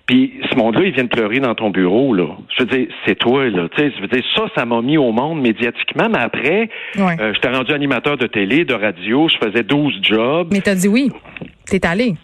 Puis 0.10 0.34
ce 0.50 0.56
monde-là, 0.56 0.86
il 0.86 0.92
vient 0.92 1.04
de 1.04 1.10
pleurer 1.10 1.40
dans 1.40 1.54
ton 1.54 1.70
bureau, 1.70 2.16
là. 2.16 2.30
Je 2.58 2.64
veux 2.64 2.70
dire, 2.70 2.88
c'est 3.06 3.14
toi, 3.14 3.48
là. 3.48 3.70
Tu 3.76 3.84
sais, 3.84 3.94
je 3.96 4.02
veux 4.02 4.08
dire, 4.08 4.24
ça, 4.36 4.46
ça 4.56 4.66
m'a 4.66 4.82
mis 4.82 4.98
au 4.98 5.12
monde 5.12 5.40
médiatiquement, 5.40 6.10
mais 6.10 6.18
après, 6.18 6.68
euh, 6.98 7.32
j'étais 7.36 7.50
rendu 7.50 7.72
animateur 7.74 8.18
de 8.18 8.26
télé, 8.26 8.66
de 8.66 8.74
radio, 8.74 9.30
je 9.30 9.38
faisais 9.38 9.62
12 9.62 10.00
jobs. 10.02 10.48
Mais 10.52 10.62
t'as 10.62 10.74
dit 10.74 10.88
oui. 10.88 11.12
T'es 11.68 11.86
allé. 11.86 12.16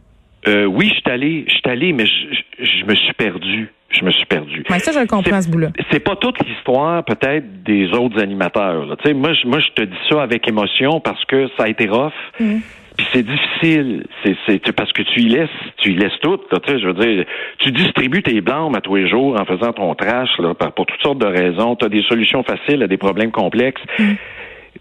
Euh, 0.48 0.66
oui, 0.66 0.90
je 0.90 0.94
suis 0.96 1.12
allé, 1.12 1.46
je 1.48 1.54
suis 1.54 1.62
allé, 1.66 1.94
mais 1.94 2.06
je, 2.06 2.64
je, 2.64 2.86
me 2.86 2.96
suis 2.96 3.14
perdu. 3.14 3.70
Je 3.90 4.04
me 4.04 4.12
suis 4.12 4.26
perdu. 4.26 4.64
Mais 4.70 4.80
ça, 4.80 4.92
je 4.92 5.00
le 5.00 5.08
comprends, 5.08 5.42
ce 5.42 5.50
bout-là. 5.50 5.70
C'est 5.92 6.00
pas 6.00 6.16
toute 6.16 6.38
l'histoire, 6.46 7.04
peut-être, 7.04 7.64
des 7.64 7.88
autres 7.94 8.22
animateurs. 8.22 8.96
Sais, 9.04 9.14
moi, 9.14 9.34
je, 9.34 9.48
moi, 9.48 9.60
je 9.60 9.70
te 9.70 9.82
dis 9.84 9.98
ça 10.10 10.22
avec 10.22 10.48
émotion 10.48 11.00
parce 11.00 11.24
que 11.26 11.48
ça 11.58 11.64
a 11.64 11.68
été 11.68 11.88
rough. 11.88 12.14
Mm. 12.40 12.58
Puis 12.98 13.08
c'est 13.12 13.24
difficile, 13.24 14.06
c'est, 14.24 14.38
c'est 14.48 14.72
parce 14.72 14.94
que 14.94 15.02
tu 15.02 15.22
y 15.22 15.28
laisses, 15.28 15.50
tu 15.78 15.92
y 15.92 15.96
laisses 15.96 16.18
tout. 16.22 16.38
tu 16.38 16.72
sais, 16.72 16.80
je 16.80 16.88
veux 16.88 16.94
dire, 16.94 17.26
tu 17.58 17.72
distribues 17.72 18.24
tes 18.24 18.40
blancs 18.40 18.74
à 18.76 18.80
tous 18.80 18.96
les 18.96 19.10
jours 19.10 19.38
en 19.38 19.44
faisant 19.44 19.74
ton 19.74 19.94
trash 19.96 20.30
là, 20.40 20.54
pour 20.54 20.86
toutes 20.86 21.02
sortes 21.02 21.18
de 21.18 21.26
raisons. 21.26 21.76
Tu 21.76 21.86
as 21.86 21.90
des 21.90 22.04
solutions 22.04 22.44
faciles 22.44 22.82
à 22.84 22.88
des 22.88 22.98
problèmes 22.98 23.32
complexes. 23.32 23.82
Mm. 24.00 24.14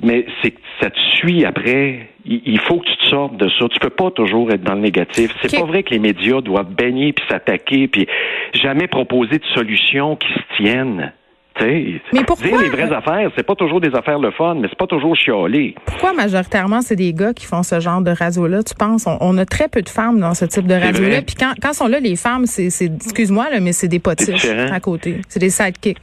Mais 0.03 0.27
c'est 0.43 0.51
que 0.51 0.61
ça 0.81 0.91
te 0.91 0.99
suit 1.17 1.45
après. 1.45 2.09
Il 2.27 2.59
faut 2.61 2.79
que 2.79 2.87
tu 2.87 2.97
te 2.97 3.07
sortes 3.07 3.37
de 3.37 3.49
ça. 3.59 3.67
Tu 3.69 3.79
peux 3.79 3.91
pas 3.91 4.11
toujours 4.11 4.51
être 4.51 4.63
dans 4.63 4.75
le 4.75 4.81
négatif. 4.81 5.35
C'est 5.43 5.59
pas 5.59 5.67
vrai 5.67 5.83
que 5.83 5.91
les 5.91 5.99
médias 5.99 6.41
doivent 6.41 6.73
baigner 6.73 7.13
puis 7.13 7.25
s'attaquer 7.29 7.87
puis 7.87 8.07
jamais 8.55 8.87
proposer 8.87 9.39
de 9.39 9.45
solutions 9.55 10.17
qui 10.17 10.29
se 10.33 10.57
tiennent. 10.57 11.13
mais 11.61 12.25
pourquoi? 12.27 12.49
Dire 12.49 12.61
les 12.63 12.69
vraies 12.71 12.93
affaires, 12.93 13.31
c'est 13.37 13.47
pas 13.47 13.55
toujours 13.55 13.81
des 13.81 13.95
affaires 13.95 14.19
le 14.19 14.31
fun, 14.31 14.55
mais 14.55 14.69
c'est 14.69 14.79
pas 14.79 14.87
toujours 14.87 15.15
chialer. 15.15 15.75
Pourquoi 15.85 16.15
majoritairement 16.15 16.81
c'est 16.81 16.97
des 16.97 17.13
gars 17.13 17.35
qui 17.35 17.45
font 17.45 17.63
ce 17.63 17.79
genre 17.79 18.01
de 18.01 18.11
radio-là? 18.11 18.63
Tu 18.63 18.75
penses? 18.75 19.07
On, 19.07 19.37
a 19.37 19.45
très 19.45 19.69
peu 19.69 19.83
de 19.83 19.89
femmes 19.91 20.19
dans 20.19 20.35
ce 20.35 20.47
type 20.47 20.67
de 20.67 20.75
radio-là. 20.75 21.23
Puis 21.23 21.37
quand, 21.39 21.53
quand 21.61 21.75
sont 21.75 21.89
là 21.89 22.01
les 22.01 22.17
femmes, 22.17 22.47
c'est, 22.47 22.69
excuse-moi, 22.87 23.51
là, 23.51 23.61
mais 23.61 23.73
c'est 23.73 23.89
des 23.89 24.01
potiches 24.01 24.47
à 24.47 24.81
côté. 24.81 25.21
C'est 25.29 25.41
des 25.41 25.51
sidekicks. 25.51 25.99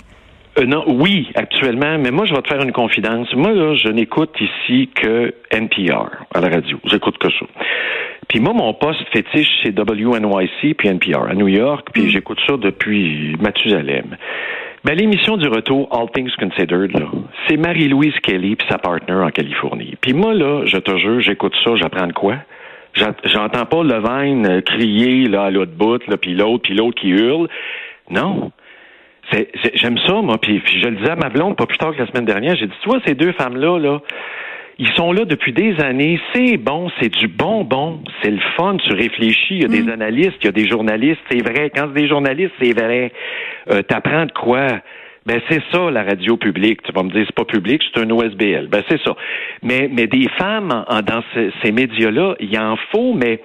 Euh, 0.60 0.65
non, 0.65 0.84
oui, 0.88 1.29
actuellement, 1.36 1.98
mais 1.98 2.12
moi, 2.12 2.25
je 2.25 2.34
vais 2.34 2.41
te 2.41 2.50
faire 2.50 2.62
une 2.62 2.74
confidence. 2.74 3.34
Moi, 3.36 3.53
là, 3.53 3.75
je 3.75 3.88
n'écoute 3.88 4.36
ici 4.39 4.89
que 4.93 5.34
NPR 5.50 6.10
à 6.34 6.41
la 6.41 6.50
radio. 6.50 6.77
J'écoute 6.86 7.17
que 7.17 7.29
ça. 7.29 7.46
Puis 8.27 8.39
moi, 8.39 8.53
mon 8.53 8.74
poste 8.74 9.01
fétiche, 9.13 9.48
c'est 9.63 9.77
WNYC 9.77 10.75
puis 10.77 10.89
NPR 10.89 11.29
à 11.29 11.34
New 11.34 11.48
York, 11.48 11.88
puis 11.93 12.03
mm. 12.03 12.10
j'écoute 12.10 12.39
ça 12.48 12.58
depuis 12.58 13.36
Mathusalem. 13.39 14.17
Ben, 14.84 14.96
l'émission 14.96 15.38
du 15.38 15.48
retour, 15.48 15.88
All 15.91 16.10
Things 16.12 16.31
Considered, 16.39 16.91
là, 16.98 17.08
c'est 17.48 17.58
Marie-Louise 17.58 18.15
Kelly 18.24 18.55
puis 18.55 18.67
sa 18.70 18.77
partner 18.77 19.15
en 19.15 19.29
Californie. 19.29 19.96
Puis 20.01 20.13
moi, 20.13 20.34
là, 20.34 20.65
je 20.65 20.77
te 20.77 20.98
jure, 20.98 21.22
j'écoute 21.22 21.53
ça, 21.63 21.75
j'apprends 21.75 22.08
de 22.08 22.13
quoi? 22.13 22.38
J'entends 22.93 23.65
pas 23.65 23.84
Levine 23.84 24.62
crier 24.63 25.27
là, 25.27 25.43
à 25.43 25.51
l'autre 25.51 25.72
bout, 25.72 26.05
là, 26.08 26.17
puis 26.17 26.34
l'autre, 26.34 26.63
puis 26.63 26.74
l'autre 26.74 27.00
qui 27.00 27.10
hurle. 27.10 27.48
Non. 28.10 28.51
J'aime 29.75 29.97
ça, 30.05 30.21
moi. 30.21 30.38
Puis, 30.39 30.61
je 30.65 30.88
le 30.88 30.97
disais 30.97 31.11
à 31.11 31.15
ma 31.15 31.29
blonde 31.29 31.55
pas 31.55 31.65
plus 31.65 31.77
tard 31.77 31.93
que 31.93 32.00
la 32.01 32.07
semaine 32.07 32.25
dernière. 32.25 32.55
J'ai 32.55 32.67
dit, 32.67 32.73
tu 32.81 32.89
vois, 32.89 33.00
ces 33.05 33.15
deux 33.15 33.31
femmes-là, 33.33 33.79
là, 33.79 34.00
ils 34.77 34.91
sont 34.93 35.11
là 35.11 35.25
depuis 35.25 35.53
des 35.53 35.79
années. 35.79 36.19
C'est 36.33 36.57
bon, 36.57 36.89
c'est 37.00 37.09
du 37.09 37.27
bonbon, 37.27 38.00
c'est 38.21 38.31
le 38.31 38.39
fun. 38.57 38.77
Tu 38.77 38.93
réfléchis. 38.93 39.55
Il 39.55 39.61
y 39.61 39.65
a 39.65 39.67
des 39.67 39.83
mm. 39.83 39.89
analystes, 39.89 40.38
il 40.41 40.45
y 40.45 40.50
a 40.50 40.51
des 40.51 40.67
journalistes. 40.67 41.21
C'est 41.29 41.43
vrai. 41.43 41.71
Quand 41.75 41.88
c'est 41.93 42.01
des 42.01 42.07
journalistes, 42.07 42.53
c'est 42.59 42.73
vrai. 42.73 43.11
Euh, 43.69 43.81
T'apprends 43.83 44.25
de 44.25 44.31
quoi? 44.31 44.67
Ben 45.23 45.39
c'est 45.50 45.61
ça 45.71 45.91
la 45.91 46.01
radio 46.01 46.35
publique. 46.35 46.81
Tu 46.81 46.91
vas 46.93 47.03
me 47.03 47.11
dire 47.11 47.23
c'est 47.27 47.35
pas 47.35 47.45
public, 47.45 47.79
c'est 47.93 48.01
un 48.01 48.09
OSBL. 48.09 48.69
Ben 48.69 48.81
c'est 48.89 49.00
ça. 49.03 49.15
Mais 49.61 49.88
mais 49.91 50.07
des 50.07 50.27
femmes 50.39 50.83
dans 51.05 51.23
ces 51.61 51.71
médias-là, 51.71 52.35
il 52.39 52.51
y 52.51 52.57
en 52.57 52.75
faut, 52.91 53.13
mais 53.13 53.39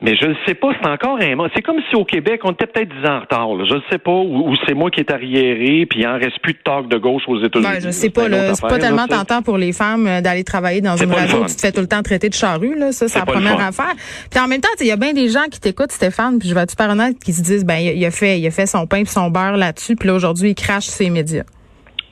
mais 0.00 0.16
je 0.16 0.26
ne 0.26 0.34
sais 0.46 0.54
pas, 0.54 0.68
c'est 0.80 0.88
encore 0.88 1.18
un 1.20 1.48
C'est 1.54 1.62
comme 1.62 1.80
si 1.90 1.96
au 1.96 2.04
Québec, 2.04 2.40
on 2.44 2.52
était 2.52 2.66
peut-être 2.66 2.88
10 2.88 3.08
ans 3.08 3.16
en 3.16 3.20
retard. 3.20 3.66
Je 3.66 3.74
ne 3.74 3.80
sais 3.90 3.98
pas, 3.98 4.12
ou, 4.12 4.54
c'est 4.66 4.74
moi 4.74 4.90
qui 4.90 5.00
est 5.00 5.10
arriéré, 5.10 5.86
puis 5.86 6.00
il 6.00 6.06
en 6.06 6.18
reste 6.18 6.38
plus 6.40 6.52
de 6.52 6.58
talk 6.64 6.88
de 6.88 6.98
gauche 6.98 7.22
aux 7.26 7.42
États-Unis. 7.42 7.68
Ben, 7.72 7.80
je 7.80 7.90
sais 7.90 8.10
pas, 8.10 8.28
là. 8.28 8.54
C'est 8.54 8.60
pas 8.60 8.78
tellement 8.78 9.06
tentant 9.06 9.42
pour 9.42 9.58
les 9.58 9.72
femmes 9.72 10.06
euh, 10.06 10.20
d'aller 10.20 10.44
travailler 10.44 10.80
dans 10.80 10.96
une 10.96 11.12
radio 11.12 11.38
où 11.38 11.46
tu 11.46 11.56
te 11.56 11.60
fais 11.60 11.72
tout 11.72 11.80
le 11.80 11.88
temps 11.88 12.02
traiter 12.02 12.28
de 12.28 12.34
charrue, 12.34 12.76
là. 12.76 12.92
Ça, 12.92 13.08
c'est 13.08 13.18
la 13.18 13.26
première 13.26 13.60
affaire. 13.60 13.94
Puis 14.30 14.40
en 14.40 14.46
même 14.46 14.60
temps, 14.60 14.68
il 14.80 14.86
y 14.86 14.92
a 14.92 14.96
bien 14.96 15.12
des 15.12 15.28
gens 15.28 15.46
qui 15.50 15.60
t'écoutent, 15.60 15.92
Stéphane, 15.92 16.38
puis 16.38 16.48
je 16.48 16.54
vais 16.54 16.62
être 16.62 16.70
super 16.70 16.90
honnête, 16.90 17.18
qui 17.18 17.32
se 17.32 17.42
disent, 17.42 17.64
ben, 17.64 17.78
il 17.78 18.04
a 18.04 18.10
fait, 18.10 18.38
il 18.38 18.46
a 18.46 18.50
fait 18.50 18.66
son 18.66 18.86
pain 18.86 18.98
et 18.98 19.04
son 19.04 19.30
beurre 19.30 19.56
là-dessus, 19.56 19.96
puis 19.96 20.08
là, 20.08 20.14
aujourd'hui, 20.14 20.50
il 20.50 20.54
crache 20.54 20.86
ses 20.86 21.10
médias. 21.10 21.44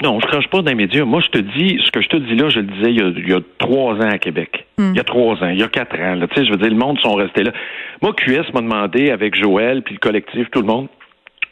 Non, 0.03 0.21
je 0.21 0.27
crache 0.27 0.49
pas 0.49 0.61
dans 0.61 0.69
les 0.69 0.75
médias. 0.75 1.05
Moi, 1.05 1.23
je 1.25 1.29
te 1.29 1.39
dis, 1.39 1.81
ce 1.85 1.91
que 1.91 2.03
je 2.03 2.09
te 2.09 2.17
dis 2.17 2.37
là, 2.37 2.49
je 2.49 2.61
le 2.61 2.67
disais 2.67 2.91
il 2.91 3.29
y 3.29 3.33
a, 3.33 3.41
trois 3.59 3.95
ans 3.95 4.11
à 4.11 4.19
Québec. 4.19 4.67
Hmm. 4.77 4.91
Il 4.93 4.97
y 4.97 5.01
a 5.01 5.05
trois 5.05 5.43
ans, 5.43 5.49
il 5.49 5.59
y 5.59 5.63
a 5.63 5.69
quatre 5.69 5.99
ans. 5.99 6.19
Tu 6.19 6.35
sais, 6.35 6.47
je 6.47 6.51
veux 6.51 6.59
dire, 6.59 6.69
le 6.69 6.77
monde 6.77 6.99
sont 7.01 7.15
restés 7.15 7.45
là. 7.45 7.53
Moi, 8.03 8.13
QS 8.13 8.53
m'a 8.53 8.61
demandé 8.61 9.11
avec 9.11 9.35
Joël, 9.35 9.83
puis 9.83 9.95
le 9.95 10.01
collectif, 10.01 10.51
tout 10.51 10.61
le 10.61 10.67
monde, 10.67 10.89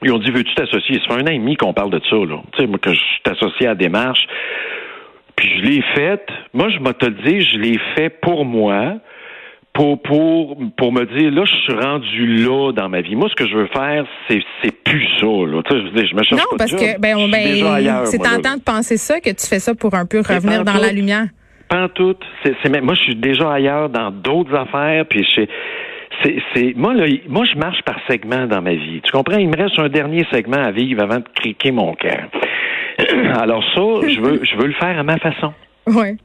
ils 0.03 0.13
ont 0.13 0.19
dit, 0.19 0.31
veux-tu 0.31 0.55
t'associer? 0.55 1.01
Ça 1.01 1.15
fait 1.15 1.23
un 1.23 1.27
an 1.27 1.33
et 1.33 1.39
demi 1.39 1.57
qu'on 1.57 1.73
parle 1.73 1.91
de 1.91 2.01
ça, 2.11 2.17
là. 2.17 2.43
Tu 2.53 2.61
sais, 2.61 2.67
moi, 2.67 2.79
que 2.79 2.93
je 2.93 2.99
suis 2.99 3.23
associé 3.31 3.67
à 3.67 3.71
la 3.71 3.75
démarche. 3.77 4.27
Puis 5.37 5.51
je 5.57 5.63
l'ai 5.63 5.83
faite. 5.95 6.29
Moi, 6.53 6.69
je 6.69 6.79
le 6.79 7.23
dire, 7.23 7.41
je 7.41 7.59
l'ai 7.59 7.79
fait 7.97 8.11
pour 8.11 8.45
moi 8.45 8.99
pour, 9.75 10.01
pour, 10.03 10.57
pour 10.77 10.93
me 10.93 11.05
dire, 11.19 11.33
là, 11.33 11.45
je 11.45 11.55
suis 11.57 11.75
rendu 11.75 12.45
là 12.45 12.73
dans 12.73 12.89
ma 12.89 13.01
vie. 13.01 13.17
Moi, 13.17 13.29
ce 13.29 13.35
que 13.35 13.49
je 13.49 13.57
veux 13.57 13.67
faire, 13.67 14.07
c'est, 14.29 14.41
c'est 14.63 14.71
plus 14.85 15.05
ça, 15.19 15.27
là. 15.27 15.63
Tu 15.65 15.75
sais, 15.75 15.81
je 15.81 15.85
veux 15.85 15.91
dire, 15.91 16.07
je 16.09 16.15
me 16.15 16.23
cherche 16.23 16.41
non, 16.41 16.57
parce 16.57 16.73
que, 16.73 17.01
ben, 17.01 17.29
ben 17.29 18.05
c'est 18.07 18.19
tentant 18.19 18.57
de 18.57 18.63
penser 18.63 18.97
ça, 18.97 19.21
que 19.21 19.31
tu 19.31 19.47
fais 19.47 19.59
ça 19.59 19.75
pour 19.75 19.95
un 19.95 20.07
peu 20.07 20.21
revenir 20.21 20.65
dans 20.65 20.79
la 20.79 20.93
lumière. 20.93 21.27
Pas 21.69 21.89
tout. 21.89 22.15
C'est, 22.45 22.55
c'est, 22.63 22.81
moi, 22.81 22.95
je 22.95 23.03
suis 23.03 23.17
déjà 23.17 23.53
ailleurs 23.53 23.89
dans 23.89 24.13
d'autres 24.13 24.55
affaires, 24.55 25.07
puis 25.07 25.27
je 25.37 25.47
c'est, 26.23 26.37
c'est, 26.55 26.75
moi, 26.77 26.95
là, 26.95 27.07
moi, 27.29 27.45
je 27.45 27.59
marche 27.59 27.83
par 27.83 27.97
segment 28.09 28.47
dans 28.47 28.63
ma 28.63 28.75
vie. 28.75 29.01
Tu 29.03 29.11
comprends? 29.11 29.39
Il 29.39 29.49
me 29.49 29.57
reste 29.57 29.77
un 29.81 29.89
dernier 29.89 30.25
segment 30.33 30.63
à 30.63 30.71
vivre 30.71 31.03
avant 31.03 31.19
de 31.19 31.29
criquer 31.35 31.73
mon 31.73 31.95
cœur. 31.95 32.29
Alors 33.41 33.65
ça, 33.75 34.09
je 34.09 34.21
veux, 34.21 34.41
je 34.45 34.57
veux 34.57 34.69
le 34.69 34.75
faire 34.75 34.97
à 34.97 35.03
ma 35.03 35.19
façon. 35.19 35.53
Ouais. 35.89 36.17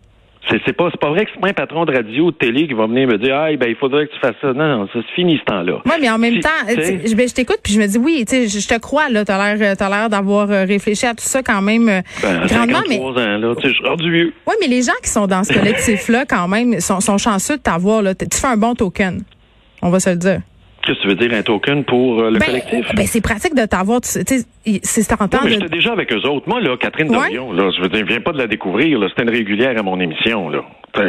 C'est 0.48 0.74
pas, 0.74 0.89
pas 0.89 1.10
vrai 1.10 1.25
que 1.25 1.31
c'est 1.34 1.39
pas 1.39 1.50
un 1.50 1.53
patron 1.53 1.86
de 1.86 1.93
radio 1.93 2.25
ou 2.25 2.31
de 2.31 2.36
télé 2.38 2.67
qui 2.67 2.74
va 2.74 2.88
venir 2.88 3.08
me 3.08 3.17
dire 3.17 3.36
Ah, 3.36 3.55
ben, 3.55 3.69
il 3.69 3.75
faudrait 3.75 4.08
que 4.08 4.13
tu 4.13 4.19
fasses 4.19 4.36
ça. 4.41 4.53
Non, 4.53 4.79
non, 4.79 4.88
ça 4.88 5.01
se 5.01 5.13
finit 5.13 5.38
ce 5.38 5.43
temps-là. 5.43 5.81
Oui, 5.86 5.91
mais 6.01 6.10
en 6.10 6.17
même 6.17 6.39
temps, 6.39 6.50
je, 6.67 7.15
ben, 7.15 7.27
je 7.27 7.34
t'écoute 7.34 7.60
puis 7.62 7.74
je 7.74 7.79
me 7.79 7.86
dis 7.86 7.98
Oui, 7.98 8.25
tu 8.27 8.48
sais, 8.48 8.60
je 8.60 8.67
te 8.67 8.79
crois, 8.79 9.10
là. 9.10 9.25
T'as 9.25 9.55
l'air, 9.55 9.75
as 9.79 9.89
l'air 9.89 10.10
d'avoir 10.10 10.50
euh, 10.50 10.65
réfléchi 10.65 11.05
à 11.05 11.12
tout 11.12 11.25
ça 11.25 11.43
quand 11.43 11.62
même 11.62 11.88
euh, 11.88 12.01
ben, 12.24 12.48
grandement. 12.48 12.81
Mais... 12.89 13.00
ans, 13.00 13.13
là, 13.13 13.55
tu 13.55 13.67
sais, 13.67 13.75
je 13.75 13.84
rendu 13.84 14.12
vieux. 14.12 14.34
Oui, 14.48 14.55
mais 14.60 14.67
les 14.67 14.81
gens 14.81 14.98
qui 15.03 15.10
sont 15.10 15.27
dans 15.27 15.43
ce 15.43 15.53
collectif-là, 15.53 16.25
quand 16.27 16.48
même, 16.48 16.79
sont, 16.79 17.00
sont 17.00 17.17
chanceux 17.17 17.58
de 17.58 17.62
t'avoir, 17.62 18.01
là. 18.01 18.15
Tu 18.15 18.25
fais 18.31 18.48
un 18.48 18.58
bon 18.58 18.74
token. 18.74 19.22
On 19.81 19.89
va 19.89 20.00
se 20.00 20.10
le 20.10 20.15
dire. 20.15 20.41
Qu'est-ce 20.89 21.01
que 21.01 21.03
tu 21.03 21.10
veux 21.10 21.27
dire, 21.27 21.38
un 21.38 21.43
token 21.43 21.84
pour 21.84 22.19
euh, 22.19 22.31
le 22.31 22.39
ben, 22.39 22.46
collectif? 22.48 22.96
Ben, 22.96 23.05
c'est 23.05 23.22
pratique 23.22 23.53
de 23.53 23.63
t'avoir. 23.67 24.00
C'est 24.03 24.25
tentant. 25.08 25.38
Oui, 25.43 25.51
j'étais 25.51 25.69
déjà 25.69 25.91
avec 25.91 26.12
eux 26.12 26.27
autres. 26.27 26.50
Moi, 26.50 26.62
là, 26.62 26.77
Catherine 26.77 27.10
Dorion, 27.10 27.51
là, 27.51 27.69
je 27.69 27.79
veux 27.79 27.89
dire, 27.89 28.00
je 28.00 28.05
viens 28.05 28.22
pas 28.22 28.31
de 28.31 28.39
la 28.39 28.48
découvrir. 28.48 29.00
C'était 29.10 29.22
une 29.22 29.29
régulière 29.29 29.77
à 29.77 29.84
mon 29.84 30.00
émission. 30.00 30.50
Là. 30.50 30.63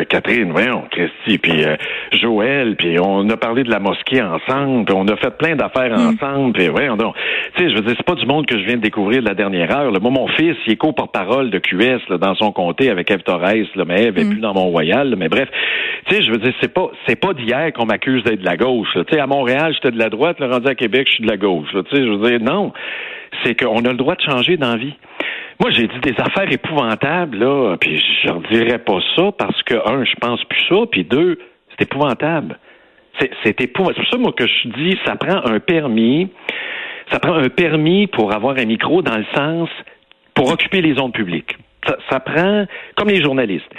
Catherine, 0.09 0.53
voyons, 0.53 0.85
Christy, 0.91 1.39
puis 1.39 1.65
euh, 1.65 1.77
Joël, 2.13 2.77
puis 2.77 2.99
on 3.01 3.29
a 3.29 3.37
parlé 3.37 3.63
de 3.63 3.71
la 3.71 3.79
mosquée 3.79 4.23
ensemble, 4.23 4.85
puis 4.85 4.95
on 4.97 5.07
a 5.09 5.17
fait 5.17 5.37
plein 5.37 5.57
d'affaires 5.57 5.97
hmm. 5.97 6.15
ensemble, 6.15 6.53
puis 6.53 6.69
voyons 6.69 6.97
donc. 6.97 7.15
Tu 7.57 7.65
sais, 7.65 7.71
je 7.71 7.77
veux 7.77 7.83
dire, 7.83 7.95
c'est 7.97 8.07
pas 8.07 8.15
du 8.15 8.27
monde 8.27 8.47
que 8.47 8.59
je 8.59 8.65
viens 8.65 8.77
de 8.77 8.83
découvrir 8.83 9.21
de 9.23 9.29
la 9.29 9.35
dernière 9.35 9.77
heure. 9.77 9.91
Là. 9.91 9.99
Moi, 10.01 10.11
mon 10.11 10.29
fils, 10.29 10.57
il 10.67 10.73
est 10.73 10.77
co-porte-parole 10.77 11.51
de 11.51 11.59
QS 11.59 12.09
là, 12.09 12.19
dans 12.19 12.35
son 12.35 12.53
comté 12.53 12.91
avec 12.91 13.11
Eve 13.11 13.23
Torres, 13.23 13.41
là, 13.41 13.85
mais 13.87 14.05
Eve 14.05 14.19
est 14.19 14.25
hmm. 14.25 14.31
plus 14.31 14.41
dans 14.41 14.55
mon 14.55 14.69
royal. 14.69 15.15
mais 15.17 15.29
bref, 15.29 15.49
tu 16.07 16.15
sais, 16.15 16.23
je 16.23 16.31
veux 16.31 16.39
dire, 16.39 16.53
c'est 16.61 16.73
pas 16.73 16.91
c'est 17.07 17.17
pas 17.17 17.33
d'hier 17.35 17.73
qu'on 17.73 17.87
m'accuse 17.87 18.23
d'être 18.25 18.41
de 18.41 18.45
la 18.45 18.57
gauche. 18.57 18.89
Tu 18.95 19.15
sais, 19.15 19.21
à 19.21 19.27
Montréal, 19.27 19.73
j'étais 19.75 19.91
de 19.91 19.99
la 19.99 20.09
droite, 20.09 20.39
le 20.41 20.47
rendu 20.47 20.69
à 20.69 20.75
Québec, 20.75 21.07
je 21.09 21.15
suis 21.15 21.25
de 21.25 21.31
la 21.31 21.37
gauche. 21.37 21.69
Tu 21.73 21.97
sais, 21.97 22.05
je 22.05 22.11
veux 22.11 22.31
dire, 22.31 22.41
non, 22.41 22.73
c'est 23.45 23.59
qu'on 23.59 23.85
a 23.85 23.91
le 23.91 23.97
droit 23.97 24.15
de 24.15 24.23
changer 24.23 24.57
dans 24.57 24.77
vie. 24.77 24.95
Moi, 25.61 25.71
j'ai 25.73 25.89
dit 25.89 26.01
des 26.01 26.15
affaires 26.19 26.51
épouvantables, 26.51 27.37
là, 27.37 27.77
puis 27.79 28.03
je 28.25 28.31
ne 28.33 28.41
dirais 28.49 28.79
pas 28.79 28.99
ça 29.15 29.31
parce 29.37 29.63
que, 29.65 29.75
un, 29.75 30.05
je 30.05 30.15
pense 30.15 30.43
plus 30.45 30.65
ça, 30.69 30.87
puis 30.91 31.05
deux, 31.05 31.39
c'est 31.71 31.83
épouvantable. 31.83 32.59
C'est 33.45 33.61
épouvantable. 33.61 33.97
C'est 34.01 34.07
pour 34.07 34.11
ça, 34.11 34.19
moi, 34.19 34.33
que 34.33 34.47
je 34.47 34.69
dis, 34.69 34.99
ça 35.05 35.17
prend 35.17 35.45
un 35.45 35.61
permis, 35.61 36.31
ça 37.13 37.19
prend 37.19 37.35
un 37.35 37.51
permis 37.51 38.07
pour 38.07 38.35
avoir 38.35 38.57
un 38.57 38.65
micro 38.65 39.03
dans 39.03 39.19
le 39.19 39.27
sens, 39.35 39.69
pour 40.35 40.51
occuper 40.51 40.81
les 40.81 40.99
ondes 40.99 41.13
publiques. 41.13 41.59
Ça, 41.87 41.97
ça 42.09 42.21
prend, 42.21 42.65
comme 42.97 43.09
les 43.09 43.23
journalistes 43.23 43.71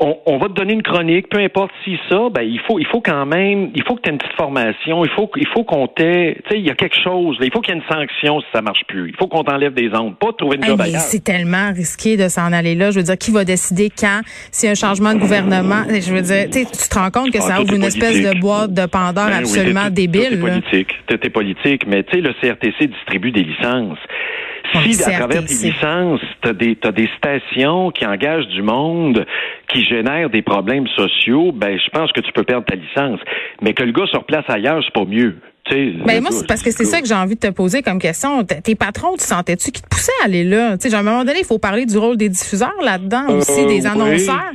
on, 0.00 0.38
va 0.38 0.48
te 0.48 0.52
donner 0.52 0.74
une 0.74 0.82
chronique, 0.82 1.28
peu 1.28 1.38
importe 1.38 1.70
si 1.84 1.98
ça, 2.08 2.28
ben 2.30 2.42
il 2.42 2.60
faut 2.60 2.78
il 2.78 2.86
faut 2.86 3.00
quand 3.00 3.26
même, 3.26 3.70
il 3.74 3.82
faut 3.84 3.96
que 3.96 4.02
tu 4.02 4.08
aies 4.08 4.12
une 4.12 4.18
petite 4.18 4.36
formation, 4.36 5.04
il 5.04 5.10
faut 5.10 5.30
il 5.36 5.46
faut 5.48 5.64
qu'on 5.64 5.86
t'ait, 5.88 6.36
tu 6.44 6.50
sais, 6.50 6.58
il 6.58 6.66
y 6.66 6.70
a 6.70 6.74
quelque 6.74 6.96
chose, 7.02 7.36
il 7.40 7.50
faut 7.52 7.60
qu'il 7.60 7.74
y 7.74 7.78
ait 7.78 7.80
une 7.80 7.94
sanction 7.94 8.40
si 8.40 8.46
ça 8.52 8.62
marche 8.62 8.84
plus. 8.86 9.08
Il 9.08 9.16
faut 9.16 9.26
qu'on 9.26 9.44
t'enlève 9.44 9.74
des 9.74 9.90
ondes, 9.94 10.16
pas 10.18 10.32
trouver 10.32 10.56
une 10.56 10.64
job 10.64 10.80
ailleurs. 10.80 11.00
C'est 11.00 11.22
tellement 11.22 11.72
risqué 11.74 12.16
de 12.16 12.28
s'en 12.28 12.52
aller 12.52 12.74
là. 12.74 12.90
Je 12.90 12.98
veux 12.98 13.04
dire, 13.04 13.18
qui 13.18 13.30
va 13.30 13.44
décider 13.44 13.90
quand, 13.90 14.20
s'il 14.50 14.66
y 14.66 14.68
a 14.68 14.72
un 14.72 14.74
changement 14.74 15.14
de 15.14 15.18
gouvernement 15.18 15.84
Je 15.88 16.12
veux 16.12 16.22
dire, 16.22 16.48
tu 16.50 16.88
te 16.88 16.98
rends 16.98 17.10
compte 17.10 17.30
que 17.30 17.40
ça 17.40 17.60
ouvre 17.60 17.74
une 17.74 17.84
espèce 17.84 18.22
de 18.22 18.38
boîte 18.40 18.72
de 18.72 18.86
Pandore 18.86 19.28
ben 19.28 19.38
absolument 19.38 19.90
débile. 19.90 20.28
C'est 20.30 20.40
politique, 20.40 20.94
c'est 21.08 21.30
politique, 21.30 21.86
mais 21.86 22.02
tu 22.04 22.16
sais, 22.16 22.20
le 22.20 22.32
CRTC 22.32 22.86
distribue 22.86 23.32
des 23.32 23.42
licences. 23.42 23.98
Si 24.72 25.02
à 25.02 25.10
travers 25.12 25.44
tes 25.44 25.54
licences, 25.54 26.20
tu 26.42 26.48
as 26.48 26.52
des, 26.52 26.74
des 26.74 27.08
stations 27.16 27.90
qui 27.90 28.04
engagent 28.06 28.48
du 28.48 28.62
monde, 28.62 29.24
qui 29.72 29.84
génèrent 29.84 30.30
des 30.30 30.42
problèmes 30.42 30.86
sociaux, 30.88 31.52
ben 31.52 31.78
je 31.78 31.90
pense 31.90 32.12
que 32.12 32.20
tu 32.20 32.32
peux 32.32 32.44
perdre 32.44 32.66
ta 32.66 32.74
licence. 32.74 33.20
Mais 33.62 33.74
que 33.74 33.82
le 33.82 33.92
gars 33.92 34.06
se 34.10 34.16
replace 34.16 34.44
ailleurs, 34.48 34.82
c'est 34.84 34.94
pas 34.94 35.08
mieux. 35.08 35.36
Ben 35.70 36.22
moi, 36.22 36.30
c'est 36.32 36.46
parce 36.46 36.62
que 36.62 36.70
c'est 36.70 36.84
ça 36.84 37.00
que 37.00 37.06
j'ai 37.06 37.14
envie 37.14 37.34
de 37.34 37.40
te 37.40 37.50
poser 37.50 37.82
comme 37.82 37.98
question. 37.98 38.42
Tes 38.44 38.74
patrons, 38.74 39.16
tu 39.18 39.24
sentais-tu 39.24 39.70
qui 39.70 39.82
te 39.82 39.88
poussaient 39.88 40.12
à 40.22 40.26
aller 40.26 40.44
là? 40.44 40.78
Tu 40.78 40.88
sais, 40.88 40.94
à 40.94 41.00
un 41.00 41.02
moment 41.02 41.24
donné, 41.24 41.40
il 41.40 41.44
faut 41.44 41.58
parler 41.58 41.84
du 41.84 41.98
rôle 41.98 42.16
des 42.16 42.28
diffuseurs 42.28 42.72
là-dedans 42.82 43.26
aussi, 43.36 43.66
des 43.66 43.86
euh, 43.86 43.90
annonceurs 43.90 44.52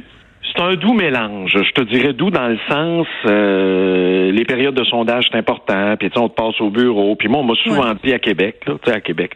c'est 0.55 0.61
un 0.61 0.75
doux 0.75 0.93
mélange. 0.93 1.51
Je 1.51 1.71
te 1.71 1.81
dirais 1.81 2.13
doux 2.13 2.29
dans 2.29 2.47
le 2.47 2.57
sens 2.69 3.07
euh, 3.25 4.31
les 4.31 4.45
périodes 4.45 4.75
de 4.75 4.83
sondage 4.83 5.25
c'est 5.31 5.37
important, 5.37 5.95
puis 5.97 6.09
on 6.15 6.29
te 6.29 6.35
passe 6.35 6.59
au 6.61 6.69
bureau. 6.69 7.15
Puis 7.15 7.27
moi, 7.27 7.39
on 7.41 7.43
m'a 7.43 7.55
souvent 7.55 7.93
dit 8.03 8.13
à 8.13 8.19
Québec, 8.19 8.61
là, 8.67 8.73
tu 8.81 8.89
sais, 8.89 8.95
à 8.95 9.01
Québec, 9.01 9.31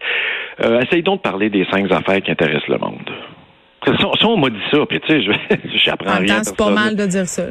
euh, 0.63 0.81
essaye 0.81 1.03
donc 1.03 1.17
de 1.17 1.29
parler 1.29 1.49
des 1.49 1.65
cinq 1.71 1.91
affaires 1.91 2.21
qui 2.21 2.31
intéressent 2.31 2.67
le 2.67 2.77
monde. 2.77 3.09
Ça, 3.85 4.27
on 4.27 4.37
m'a 4.37 4.49
dit 4.49 4.57
ça, 4.71 4.79
puis 4.87 4.99
tu 4.99 5.23
sais, 5.23 5.31
j'apprends 5.85 6.19
rien. 6.19 6.43
c'est 6.43 6.57
pas 6.57 6.71
mal 6.71 6.95
de 6.95 7.05
dire 7.05 7.27
ça. 7.27 7.43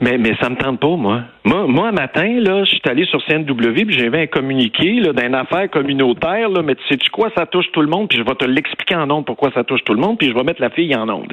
Mais, 0.00 0.18
mais 0.18 0.34
ça 0.40 0.48
me 0.50 0.56
tente 0.56 0.80
pas, 0.80 0.96
moi. 0.96 1.22
Moi, 1.44 1.66
moi, 1.68 1.88
un 1.88 1.92
matin, 1.92 2.40
là, 2.40 2.64
je 2.64 2.70
suis 2.70 2.80
allé 2.86 3.04
sur 3.06 3.22
CNW, 3.26 3.84
puis 3.86 3.96
j'avais 3.96 4.22
un 4.22 4.26
communiqué 4.26 4.94
là, 4.94 5.12
d'une 5.12 5.34
affaire 5.34 5.70
communautaire, 5.70 6.48
là, 6.48 6.62
mais 6.62 6.74
tu 6.74 6.82
sais 6.88 6.98
quoi, 7.12 7.30
ça 7.36 7.46
touche 7.46 7.70
tout 7.72 7.80
le 7.80 7.86
monde, 7.86 8.08
puis 8.08 8.18
je 8.18 8.24
vais 8.24 8.34
te 8.34 8.44
l'expliquer 8.44 8.96
en 8.96 9.10
ondes 9.10 9.24
pourquoi 9.24 9.50
ça 9.52 9.62
touche 9.62 9.84
tout 9.84 9.94
le 9.94 10.00
monde, 10.00 10.18
puis 10.18 10.28
je 10.28 10.34
vais 10.34 10.42
mettre 10.42 10.60
la 10.60 10.70
fille 10.70 10.94
en 10.96 11.08
ondes. 11.08 11.32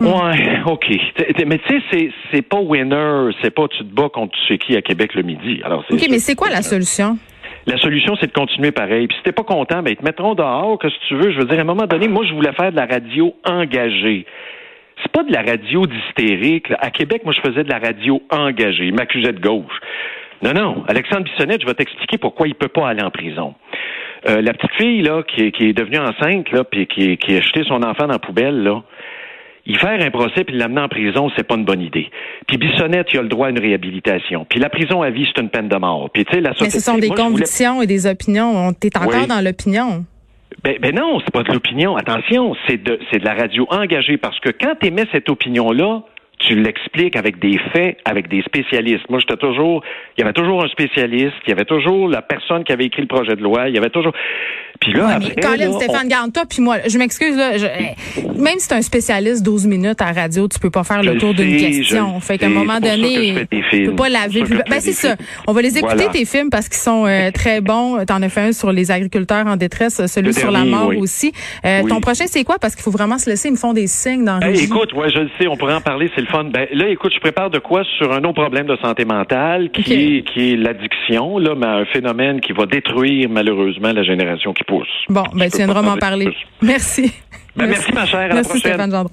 Hmm. 0.00 0.06
Ouais, 0.06 0.60
OK. 0.66 0.90
Mais 1.46 1.58
tu 1.58 1.80
sais, 1.90 2.10
c'est, 2.32 2.42
pas 2.42 2.60
winner, 2.60 3.30
c'est 3.42 3.50
pas 3.50 3.68
tu 3.68 3.78
te 3.78 3.94
bats 3.94 4.08
contre 4.12 4.32
tu 4.32 4.46
sais 4.52 4.58
qui 4.58 4.76
à 4.76 4.82
Québec 4.82 5.14
le 5.14 5.22
midi. 5.22 5.60
Alors, 5.64 5.84
OK, 5.90 6.06
mais 6.10 6.18
c'est 6.18 6.34
quoi 6.34 6.50
la 6.50 6.62
solution? 6.62 7.18
La 7.66 7.78
solution, 7.78 8.16
c'est 8.20 8.26
de 8.26 8.32
continuer 8.32 8.72
pareil. 8.72 9.06
Puis 9.06 9.16
si 9.18 9.22
t'es 9.22 9.32
pas 9.32 9.44
content, 9.44 9.82
ben, 9.82 9.92
ils 9.92 9.96
te 9.96 10.04
mettront 10.04 10.34
dehors, 10.34 10.78
que 10.78 10.88
si 10.88 10.96
tu 11.06 11.14
veux? 11.14 11.30
Je 11.30 11.38
veux 11.38 11.44
dire, 11.44 11.58
à 11.58 11.62
un 11.62 11.64
moment 11.64 11.86
donné, 11.86 12.08
moi, 12.08 12.24
je 12.26 12.34
voulais 12.34 12.52
faire 12.52 12.72
de 12.72 12.76
la 12.76 12.86
radio 12.86 13.34
engagée. 13.44 14.26
C'est 15.02 15.12
pas 15.12 15.22
de 15.22 15.32
la 15.32 15.42
radio 15.42 15.86
d'hystérique. 15.86 16.66
À 16.80 16.90
Québec, 16.90 17.22
moi, 17.24 17.32
je 17.32 17.40
faisais 17.48 17.62
de 17.62 17.70
la 17.70 17.78
radio 17.78 18.20
engagée. 18.30 18.86
Il 18.86 18.94
m'accusait 18.94 19.32
de 19.32 19.40
gauche. 19.40 19.80
Non, 20.42 20.52
non. 20.52 20.84
Alexandre 20.88 21.24
Bissonnette, 21.24 21.62
je 21.62 21.66
vais 21.66 21.74
t'expliquer 21.74 22.18
pourquoi 22.18 22.48
il 22.48 22.54
peut 22.54 22.68
pas 22.68 22.88
aller 22.88 23.02
en 23.02 23.10
prison. 23.10 23.54
Euh, 24.28 24.40
la 24.40 24.52
petite 24.52 24.72
fille, 24.76 25.02
là, 25.02 25.22
qui, 25.22 25.44
est 25.44 25.72
devenue 25.72 25.98
enceinte, 25.98 26.50
là, 26.50 26.64
puis 26.64 26.86
qui, 26.86 27.16
qui 27.16 27.36
a 27.36 27.40
jeté 27.40 27.62
son 27.64 27.82
enfant 27.82 28.06
dans 28.06 28.14
la 28.14 28.18
poubelle, 28.18 28.62
là, 28.62 28.82
y 29.66 29.74
faire 29.74 30.00
un 30.00 30.10
procès 30.10 30.44
puis 30.44 30.56
l'amener 30.56 30.80
en 30.80 30.88
prison, 30.88 31.30
c'est 31.36 31.46
pas 31.46 31.54
une 31.54 31.64
bonne 31.64 31.80
idée. 31.80 32.10
Puis 32.46 32.58
Bissonnette, 32.58 33.12
il 33.12 33.18
a 33.18 33.22
le 33.22 33.28
droit 33.28 33.46
à 33.46 33.50
une 33.50 33.60
réhabilitation. 33.60 34.44
Puis 34.48 34.58
la 34.58 34.68
prison 34.68 35.02
à 35.02 35.10
vie, 35.10 35.26
c'est 35.32 35.40
une 35.40 35.50
peine 35.50 35.68
de 35.68 35.76
mort. 35.76 36.10
Puis 36.12 36.24
tu 36.24 36.34
sais, 36.34 36.40
la 36.40 36.52
Mais 36.60 36.70
ce 36.70 36.80
sont 36.80 36.98
des 36.98 37.10
convictions 37.10 37.82
et 37.82 37.86
des 37.86 38.06
opinions. 38.06 38.72
T'es 38.72 38.96
encore 38.96 39.26
dans 39.26 39.44
l'opinion. 39.44 40.04
Ben, 40.64 40.76
ben 40.80 40.94
non, 40.94 41.18
c'est 41.20 41.32
pas 41.32 41.42
de 41.42 41.52
l'opinion. 41.52 41.96
Attention, 41.96 42.54
c'est 42.66 42.82
de, 42.82 42.98
c'est 43.10 43.18
de 43.18 43.24
la 43.24 43.34
radio 43.34 43.66
engagée 43.70 44.16
parce 44.16 44.38
que 44.40 44.50
quand 44.50 44.74
tu 44.80 44.88
émets 44.88 45.06
cette 45.10 45.28
opinion-là, 45.28 46.02
tu 46.38 46.54
l'expliques 46.56 47.16
avec 47.16 47.38
des 47.38 47.58
faits, 47.72 47.98
avec 48.04 48.28
des 48.28 48.42
spécialistes. 48.42 49.08
Moi, 49.08 49.20
j'étais 49.20 49.36
toujours, 49.36 49.82
il 50.16 50.20
y 50.20 50.24
avait 50.24 50.32
toujours 50.32 50.64
un 50.64 50.68
spécialiste, 50.68 51.34
il 51.46 51.50
y 51.50 51.52
avait 51.52 51.64
toujours 51.64 52.08
la 52.08 52.22
personne 52.22 52.64
qui 52.64 52.72
avait 52.72 52.86
écrit 52.86 53.02
le 53.02 53.08
projet 53.08 53.36
de 53.36 53.42
loi, 53.42 53.68
il 53.68 53.74
y 53.74 53.78
avait 53.78 53.90
toujours. 53.90 54.12
Puis 54.82 54.92
là, 54.94 55.10
après, 55.10 55.36
Colin, 55.36 55.72
Stéphane, 55.78 56.08
garde-toi, 56.08 56.42
puis 56.48 56.60
moi, 56.60 56.78
je 56.88 56.98
m'excuse, 56.98 57.36
là, 57.36 57.52
même 58.36 58.58
si 58.58 58.66
tu 58.66 58.74
es 58.74 58.76
un 58.76 58.82
spécialiste 58.82 59.44
12 59.44 59.68
minutes 59.68 60.02
à 60.02 60.10
radio, 60.10 60.48
tu 60.48 60.58
peux 60.58 60.70
pas 60.70 60.82
faire 60.82 61.04
le 61.04 61.18
tour 61.18 61.34
d'une 61.34 61.56
question. 61.56 62.18
Fait 62.18 62.36
qu'à 62.36 62.46
un 62.46 62.50
moment 62.50 62.80
donné, 62.80 63.46
tu 63.70 63.84
peux 63.84 63.94
pas 63.94 64.08
laver 64.08 64.42
plus. 64.42 64.58
Ben, 64.68 64.80
c'est 64.80 64.92
ça. 64.92 65.14
On 65.46 65.52
va 65.52 65.62
les 65.62 65.78
écouter, 65.78 66.08
tes 66.12 66.24
films, 66.24 66.50
parce 66.50 66.68
qu'ils 66.68 66.80
sont 66.80 67.06
euh, 67.06 67.30
très 67.30 67.60
bons. 67.60 68.04
T'en 68.06 68.22
as 68.22 68.28
fait 68.28 68.40
un 68.40 68.52
sur 68.52 68.72
les 68.72 68.90
agriculteurs 68.90 69.46
en 69.46 69.56
détresse, 69.56 70.04
celui 70.06 70.34
sur 70.34 70.50
la 70.50 70.64
mort 70.64 70.92
aussi. 70.96 71.32
Euh, 71.64 71.82
ton 71.88 72.00
prochain, 72.00 72.24
c'est 72.26 72.42
quoi? 72.42 72.58
Parce 72.58 72.74
qu'il 72.74 72.82
faut 72.82 72.90
vraiment 72.90 73.18
se 73.18 73.30
laisser, 73.30 73.48
ils 73.48 73.52
me 73.52 73.56
font 73.56 73.72
des 73.72 73.86
signes 73.86 74.24
dans 74.24 74.40
hey, 74.40 74.64
Écoute, 74.64 74.92
ouais, 74.94 75.10
je 75.10 75.20
le 75.20 75.30
sais, 75.38 75.46
on 75.46 75.56
pourrait 75.56 75.74
en 75.74 75.80
parler, 75.80 76.10
c'est 76.14 76.20
le 76.20 76.26
fun. 76.26 76.44
Ben, 76.44 76.66
là, 76.72 76.88
écoute, 76.88 77.12
je 77.14 77.20
prépare 77.20 77.50
de 77.50 77.58
quoi 77.58 77.84
sur 77.98 78.12
un 78.12 78.24
autre 78.24 78.40
problème 78.40 78.66
de 78.66 78.76
santé 78.76 79.04
mentale, 79.04 79.70
qui 79.70 79.92
est, 79.92 80.22
qui 80.22 80.52
est 80.52 80.56
l'addiction, 80.56 81.38
là, 81.38 81.54
mais 81.56 81.66
un 81.66 81.84
phénomène 81.84 82.40
qui 82.40 82.52
va 82.52 82.66
détruire, 82.66 83.28
malheureusement, 83.30 83.92
la 83.92 84.02
génération 84.02 84.52
qui 84.52 84.64
pousse. 84.72 84.88
Bon, 85.08 85.24
ben, 85.34 85.50
tu 85.50 85.58
viendras 85.58 85.82
m'en 85.82 85.96
parler. 85.96 86.28
Merci. 86.62 87.12
Ben, 87.54 87.66
merci. 87.66 87.92
merci. 87.92 87.92
ma 87.92 88.06
chère. 88.06 88.30
À 88.30 88.34
merci 88.34 88.60
la 88.64 88.76
prochaine. 88.76 89.08